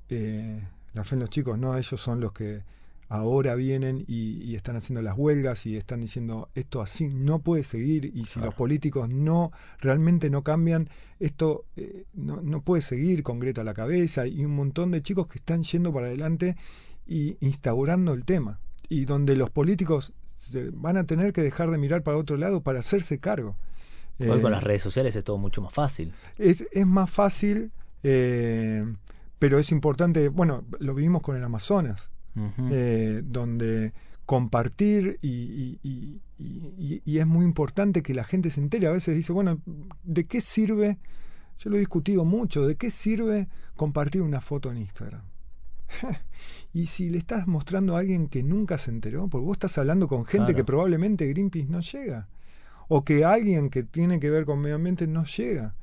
la 0.08 1.04
fe 1.04 1.16
en 1.16 1.20
los 1.20 1.30
chicos, 1.30 1.58
no, 1.58 1.76
ellos 1.76 2.00
son 2.00 2.20
los 2.20 2.32
que 2.32 2.62
ahora 3.08 3.54
vienen 3.54 4.04
y, 4.06 4.54
están 4.54 4.76
haciendo 4.76 5.02
las 5.02 5.16
huelgas 5.16 5.66
y 5.66 5.76
están 5.76 6.00
diciendo 6.00 6.48
esto 6.54 6.80
así 6.80 7.08
no 7.08 7.40
puede 7.40 7.62
seguir 7.62 8.10
y 8.14 8.24
si 8.24 8.40
los 8.40 8.54
políticos 8.54 9.08
no 9.08 9.52
realmente 9.80 10.30
no 10.30 10.42
cambian, 10.42 10.88
esto 11.20 11.64
eh, 11.76 12.04
no, 12.14 12.60
puede 12.62 12.82
seguir 12.82 13.22
con 13.22 13.40
Greta 13.40 13.60
a 13.60 13.64
la 13.64 13.74
cabeza 13.74 14.26
y 14.26 14.44
un 14.44 14.54
montón 14.54 14.90
de 14.90 15.02
chicos 15.02 15.26
que 15.26 15.38
están 15.38 15.62
yendo 15.62 15.92
para 15.92 16.06
adelante 16.06 16.56
y 17.06 17.36
instaurando 17.40 18.14
el 18.14 18.24
tema. 18.24 18.60
Y 18.88 19.06
donde 19.06 19.34
los 19.34 19.50
políticos 19.50 20.12
se 20.50 20.70
van 20.70 20.96
a 20.96 21.04
tener 21.04 21.32
que 21.32 21.42
dejar 21.42 21.70
de 21.70 21.78
mirar 21.78 22.02
para 22.02 22.16
otro 22.16 22.36
lado 22.36 22.60
para 22.62 22.80
hacerse 22.80 23.18
cargo. 23.18 23.56
Hoy 24.20 24.40
con 24.40 24.52
eh, 24.52 24.56
las 24.56 24.62
redes 24.62 24.82
sociales 24.82 25.16
es 25.16 25.24
todo 25.24 25.38
mucho 25.38 25.60
más 25.60 25.72
fácil. 25.72 26.12
Es, 26.38 26.66
es 26.70 26.86
más 26.86 27.10
fácil, 27.10 27.72
eh, 28.02 28.84
pero 29.38 29.58
es 29.58 29.72
importante, 29.72 30.28
bueno, 30.28 30.64
lo 30.78 30.94
vivimos 30.94 31.22
con 31.22 31.36
el 31.36 31.44
Amazonas. 31.44 32.10
Eh, 32.36 33.22
donde 33.24 33.92
compartir 34.26 35.20
y, 35.22 35.78
es 37.06 37.26
muy 37.26 37.44
importante 37.44 38.02
que 38.02 38.12
la 38.12 38.24
gente 38.24 38.50
se 38.50 38.60
entere. 38.60 38.88
A 38.88 38.92
veces 38.92 39.14
dice, 39.14 39.32
bueno, 39.32 39.60
¿de 40.02 40.24
qué 40.24 40.40
sirve? 40.40 40.98
Yo 41.58 41.70
lo 41.70 41.76
he 41.76 41.78
discutido 41.78 42.24
mucho, 42.24 42.66
¿de 42.66 42.74
qué 42.74 42.90
sirve 42.90 43.48
compartir 43.76 44.22
una 44.22 44.40
foto 44.40 44.70
en 44.72 44.78
Instagram? 44.78 45.22
y 46.72 46.86
si 46.86 47.10
le 47.10 47.18
estás 47.18 47.46
mostrando 47.46 47.96
a 47.96 48.00
alguien 48.00 48.28
que 48.28 48.42
nunca 48.42 48.78
se 48.78 48.90
enteró, 48.90 49.28
porque 49.28 49.46
vos 49.46 49.54
estás 49.54 49.78
hablando 49.78 50.08
con 50.08 50.24
gente 50.24 50.54
que 50.54 50.64
probablemente 50.64 51.26
Greenpeace 51.28 51.68
no 51.68 51.80
llega, 51.80 52.28
o 52.88 53.04
que 53.04 53.24
alguien 53.24 53.70
que 53.70 53.82
tiene 53.82 54.20
que 54.20 54.30
ver 54.30 54.44
con 54.44 54.60
medio 54.60 54.76
ambiente 54.76 55.06
no 55.06 55.24
llega. 55.24 55.74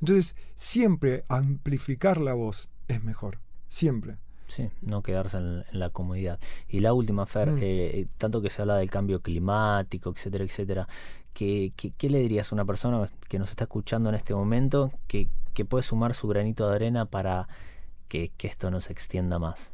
Entonces, 0.00 0.36
siempre 0.54 1.24
amplificar 1.28 2.20
la 2.20 2.34
voz 2.34 2.68
es 2.88 3.02
mejor, 3.02 3.38
siempre. 3.68 4.16
Sí, 4.46 4.70
no 4.80 5.02
quedarse 5.02 5.36
en, 5.36 5.64
la 5.72 5.90
comodidad. 5.90 6.38
Y 6.68 6.80
la 6.80 6.94
última, 6.94 7.26
Fer, 7.26 7.52
mm. 7.52 7.58
eh, 7.60 8.06
tanto 8.16 8.40
que 8.40 8.48
se 8.48 8.62
habla 8.62 8.76
del 8.76 8.90
cambio 8.90 9.20
climático, 9.20 10.10
etcétera, 10.10 10.44
etcétera, 10.44 10.88
¿qué, 11.34 11.72
qué, 11.76 12.10
le 12.10 12.18
dirías 12.20 12.50
a 12.50 12.54
una 12.54 12.64
persona 12.64 13.06
que 13.28 13.38
nos 13.38 13.50
está 13.50 13.64
escuchando 13.64 14.08
en 14.08 14.14
este 14.14 14.34
momento 14.34 14.90
que, 15.06 15.28
que 15.52 15.66
puede 15.66 15.82
sumar 15.82 16.14
su 16.14 16.28
granito 16.28 16.68
de 16.68 16.76
arena 16.76 17.04
para 17.04 17.46
que, 18.08 18.32
esto 18.40 18.70
no 18.70 18.80
se 18.80 18.92
extienda 18.92 19.38
más? 19.38 19.72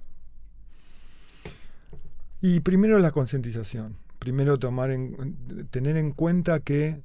Y 2.40 2.61
primero 2.61 2.99
la 2.99 3.11
concientización. 3.11 3.97
Primero 4.18 4.59
tomar 4.59 4.90
en, 4.90 5.66
tener 5.70 5.97
en 5.97 6.12
cuenta 6.12 6.61
que 6.61 7.03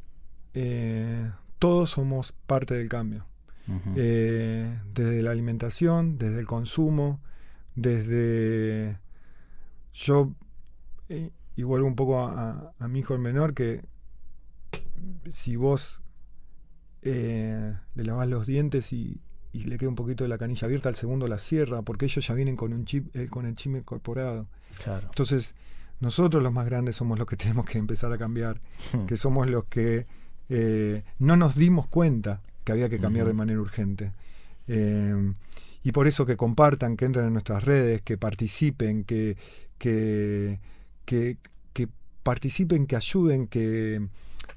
eh, 0.54 1.32
todos 1.60 1.92
somos 1.92 2.34
parte 2.46 2.74
del 2.74 2.90
cambio. 2.90 3.26
Eh, 3.96 4.80
desde 4.96 5.22
la 5.22 5.30
alimentación, 5.30 6.18
desde 6.18 6.40
el 6.40 6.48
consumo, 6.48 7.20
desde 7.76 8.98
yo, 9.94 10.34
eh, 11.08 11.30
y 11.56 11.64
vuelvo 11.64 11.88
un 11.88 11.96
poco 11.96 12.20
a, 12.20 12.74
mi 12.88 13.00
hijo 13.00 13.14
el 13.14 13.20
menor, 13.20 13.54
que 13.54 13.84
si 15.28 15.56
vos 15.56 16.02
eh, 17.04 17.76
le 17.94 18.04
lavas 18.04 18.28
los 18.28 18.48
dientes 18.48 18.92
y, 18.92 19.22
le 19.54 19.78
queda 19.78 19.90
un 19.90 19.96
poquito 19.96 20.24
de 20.24 20.30
la 20.30 20.38
canilla 20.38 20.66
abierta, 20.66 20.90
al 20.90 20.96
segundo 20.96 21.28
la 21.28 21.40
cierra, 21.40 21.82
porque 21.82 22.06
ellos 22.06 22.26
ya 22.26 22.34
vienen 22.34 22.56
con 22.56 22.74
un 22.74 22.86
chip, 22.86 23.16
eh, 23.16 23.28
con 23.28 23.46
el 23.46 23.56
chip 23.56 23.76
incorporado. 23.76 24.48
Entonces, 24.86 25.56
nosotros 26.00 26.42
los 26.42 26.54
más 26.54 26.66
grandes 26.66 26.96
somos 26.96 27.18
los 27.18 27.28
que 27.28 27.36
tenemos 27.38 27.66
que 27.66 27.78
empezar 27.78 28.12
a 28.12 28.18
cambiar, 28.18 28.62
hmm. 28.94 29.06
que 29.06 29.18
somos 29.18 29.50
los 29.50 29.66
que 29.66 30.06
no 31.20 31.38
nos 31.38 31.56
dimos 31.56 31.86
cuenta 31.86 32.42
que 32.64 32.72
había 32.72 32.90
que 32.90 32.98
cambiar 32.98 33.28
de 33.28 33.34
manera 33.34 33.60
urgente 33.60 34.14
y 35.84 35.92
por 35.92 36.08
eso 36.08 36.26
que 36.26 36.38
compartan, 36.38 36.98
que 36.98 37.06
entren 37.06 37.28
en 37.28 37.34
nuestras 37.34 37.64
redes, 37.64 38.02
que 38.02 38.18
participen, 38.18 39.04
que, 39.04 39.38
que, 39.78 40.60
que, 41.06 41.38
participen, 42.24 42.86
que 42.86 42.96
ayuden, 42.96 43.48
que, 43.48 44.08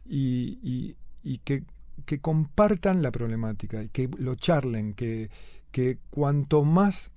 y, 0.05 0.97
que, 1.45 1.63
que, 2.05 2.21
compartan 2.21 3.03
la 3.03 3.11
problemática, 3.11 3.83
y 3.83 3.89
que 3.89 4.09
lo 4.19 4.35
charlen, 4.35 4.95
que, 4.95 5.31
que 5.71 5.99
cuanto 6.11 6.65
más 6.65 7.13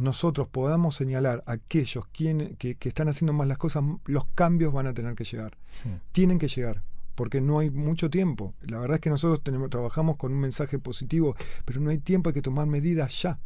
nosotros 0.00 0.48
podamos 0.48 0.96
señalar 0.96 1.44
a 1.46 1.52
aquellos 1.52 2.06
quienes, 2.06 2.56
que, 2.56 2.76
están 2.80 3.08
haciendo 3.08 3.32
más 3.32 3.46
las 3.46 3.58
cosas, 3.58 3.84
los 4.06 4.24
cambios 4.34 4.72
van 4.72 4.86
a 4.86 4.94
tener 4.94 5.14
que 5.14 5.24
llegar. 5.24 5.58
Tienen 6.12 6.38
que 6.38 6.48
llegar 6.48 6.82
porque 7.14 7.42
no 7.42 7.58
hay 7.58 7.70
mucho 7.70 8.08
tiempo. 8.08 8.54
La 8.62 8.78
verdad 8.78 8.94
es 8.94 9.00
que 9.02 9.10
nosotros 9.10 9.42
tenemos, 9.42 9.68
trabajamos 9.68 10.16
con 10.16 10.32
un 10.32 10.40
mensaje 10.40 10.78
positivo, 10.78 11.36
pero 11.66 11.78
no 11.78 11.90
hay 11.90 11.98
tiempo, 11.98 12.30
hay 12.30 12.34
que 12.34 12.40
tomar 12.40 12.66
medidas 12.66 13.20
ya. 13.20 13.38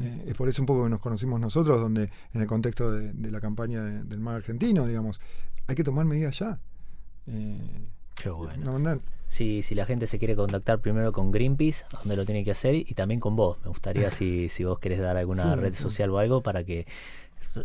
Eh, 0.00 0.26
es 0.28 0.34
por 0.36 0.48
eso 0.48 0.62
un 0.62 0.66
poco 0.66 0.84
que 0.84 0.90
nos 0.90 1.00
conocimos 1.00 1.40
nosotros, 1.40 1.80
donde 1.80 2.10
en 2.32 2.40
el 2.40 2.46
contexto 2.46 2.92
de, 2.92 3.12
la 3.30 3.40
campaña 3.40 3.82
del 3.82 4.20
mar 4.20 4.36
argentino, 4.36 4.86
digamos, 4.86 5.20
hay 5.66 5.74
que 5.74 5.82
tomar 5.82 6.06
medidas 6.06 6.38
ya. 6.38 6.60
Eh, 7.26 7.90
Qué 8.20 8.30
bueno. 8.30 9.00
si 9.28 9.74
la 9.74 9.86
gente 9.86 10.06
se 10.06 10.18
quiere 10.18 10.36
contactar 10.36 10.80
primero 10.80 11.12
con 11.12 11.32
Greenpeace, 11.32 11.84
¿dónde 11.92 12.16
lo 12.16 12.24
tiene 12.24 12.44
que 12.44 12.52
hacer? 12.52 12.74
Y 12.74 12.94
también 12.94 13.20
con 13.20 13.36
vos. 13.36 13.58
Me 13.64 13.68
gustaría 13.68 14.10
si, 14.10 14.48
si 14.50 14.64
vos 14.64 14.78
querés 14.78 15.00
dar 15.00 15.16
alguna 15.16 15.56
red 15.56 15.74
social 15.74 16.10
o 16.10 16.18
algo 16.18 16.42
para 16.42 16.64
que 16.64 16.86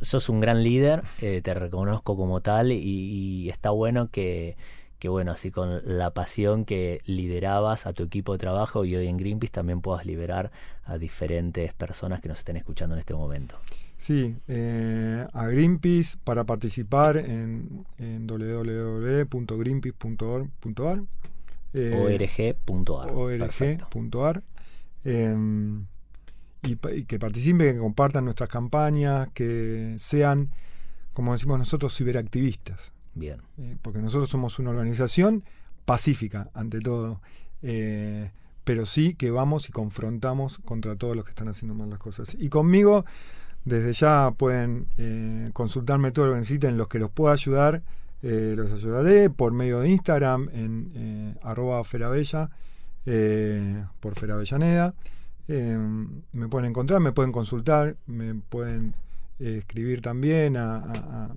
sos 0.01 0.29
un 0.29 0.39
gran 0.39 0.63
líder, 0.63 1.03
eh, 1.21 1.41
te 1.43 1.53
reconozco 1.53 2.15
como 2.15 2.41
tal 2.41 2.71
y 2.71 3.49
está 3.49 3.71
bueno 3.71 4.09
que 4.09 4.55
que 5.01 5.09
bueno, 5.09 5.31
así 5.31 5.49
con 5.49 5.81
la 5.83 6.11
pasión 6.11 6.63
que 6.63 7.01
liderabas 7.05 7.87
a 7.87 7.93
tu 7.93 8.03
equipo 8.03 8.33
de 8.33 8.37
trabajo 8.37 8.85
y 8.85 8.95
hoy 8.95 9.07
en 9.07 9.17
Greenpeace 9.17 9.51
también 9.51 9.81
puedas 9.81 10.05
liberar 10.05 10.51
a 10.83 10.99
diferentes 10.99 11.73
personas 11.73 12.21
que 12.21 12.29
nos 12.29 12.37
estén 12.37 12.55
escuchando 12.55 12.93
en 12.93 12.99
este 12.99 13.15
momento. 13.15 13.57
Sí, 14.01 14.35
eh, 14.47 15.27
a 15.31 15.45
Greenpeace 15.45 16.17
para 16.23 16.43
participar 16.43 17.17
en, 17.17 17.85
en 17.99 18.25
www.greenpeace.org.ar 18.25 21.03
eh, 21.73 22.27
org.ar 22.67 23.11
org.ar 23.13 24.43
em, 25.03 25.85
y, 26.63 26.71
y, 26.71 27.03
que 27.03 27.19
participen, 27.19 27.75
que 27.75 27.79
compartan 27.79 28.25
nuestras 28.25 28.49
campañas, 28.49 29.29
que 29.35 29.93
sean, 29.99 30.49
como 31.13 31.33
decimos 31.33 31.59
nosotros, 31.59 31.95
ciberactivistas. 31.95 32.93
Bien. 33.13 33.37
Eh, 33.59 33.77
porque 33.83 33.99
nosotros 33.99 34.31
somos 34.31 34.57
una 34.57 34.71
organización 34.71 35.43
pacífica, 35.85 36.49
ante 36.55 36.79
todo. 36.79 37.21
Eh, 37.61 38.31
pero 38.63 38.87
sí 38.87 39.13
que 39.13 39.29
vamos 39.29 39.69
y 39.69 39.71
confrontamos 39.71 40.57
contra 40.57 40.95
todos 40.95 41.15
los 41.15 41.23
que 41.23 41.29
están 41.29 41.49
haciendo 41.49 41.75
mal 41.75 41.91
las 41.91 41.99
cosas. 41.99 42.35
Y 42.39 42.49
conmigo, 42.49 43.05
desde 43.65 43.93
ya 43.93 44.31
pueden 44.37 44.87
eh, 44.97 45.49
consultarme 45.53 46.11
todo 46.11 46.27
lo 46.27 46.33
que 46.33 46.39
necesiten, 46.39 46.77
los 46.77 46.87
que 46.87 46.99
los 46.99 47.11
pueda 47.11 47.33
ayudar, 47.33 47.81
los 48.23 48.71
ayudaré 48.71 49.31
por 49.31 49.51
medio 49.51 49.79
de 49.79 49.89
Instagram 49.89 50.47
en 50.53 51.39
arroba 51.41 51.83
ferabella, 51.83 52.51
por 53.99 54.13
Feravellaneda. 54.13 54.93
me 55.47 56.47
pueden 56.47 56.69
encontrar, 56.69 56.99
me 56.99 57.13
pueden 57.13 57.31
consultar, 57.31 57.95
me 58.05 58.35
pueden 58.35 58.93
escribir 59.39 60.03
también 60.03 60.55
a 60.55 61.31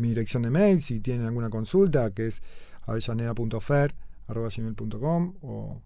mi 0.00 0.08
dirección 0.08 0.42
de 0.42 0.50
mail 0.50 0.82
si 0.82 0.98
tienen 1.00 1.26
alguna 1.26 1.50
consulta, 1.50 2.10
que 2.10 2.26
es 2.28 2.40
avellaneda.fer.com 2.86 5.34
o, 5.42 5.82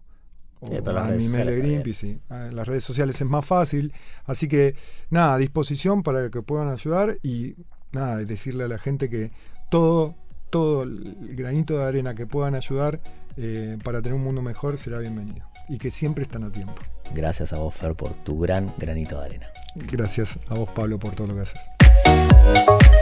o 0.59 0.67
mi 0.67 1.27
mail 1.29 1.47
de 1.47 1.57
Greenpeace. 1.57 2.19
En 2.29 2.55
las 2.55 2.67
redes 2.67 2.83
sociales 2.83 3.19
es 3.19 3.27
más 3.27 3.45
fácil. 3.45 3.93
Así 4.25 4.47
que 4.47 4.75
nada, 5.09 5.35
a 5.35 5.37
disposición 5.37 6.03
para 6.03 6.29
que 6.29 6.41
puedan 6.41 6.69
ayudar 6.69 7.17
y 7.23 7.55
nada, 7.91 8.17
decirle 8.17 8.65
a 8.65 8.67
la 8.67 8.77
gente 8.77 9.09
que 9.09 9.31
todo, 9.69 10.15
todo 10.49 10.83
el 10.83 11.35
granito 11.35 11.77
de 11.77 11.83
arena 11.83 12.15
que 12.15 12.25
puedan 12.25 12.55
ayudar 12.55 13.01
eh, 13.37 13.77
para 13.83 14.01
tener 14.01 14.15
un 14.15 14.23
mundo 14.23 14.41
mejor 14.41 14.77
será 14.77 14.99
bienvenido. 14.99 15.45
Y 15.67 15.77
que 15.77 15.91
siempre 15.91 16.23
están 16.23 16.43
a 16.43 16.51
tiempo. 16.51 16.75
Gracias 17.13 17.53
a 17.53 17.57
vos, 17.57 17.73
Fer, 17.73 17.95
por 17.95 18.13
tu 18.23 18.39
gran 18.39 18.73
granito 18.77 19.19
de 19.19 19.25
arena. 19.25 19.47
Gracias 19.75 20.39
a 20.47 20.55
vos, 20.55 20.69
Pablo, 20.69 20.99
por 20.99 21.15
todo 21.15 21.27
lo 21.27 21.35
que 21.35 21.41
haces. 21.41 22.94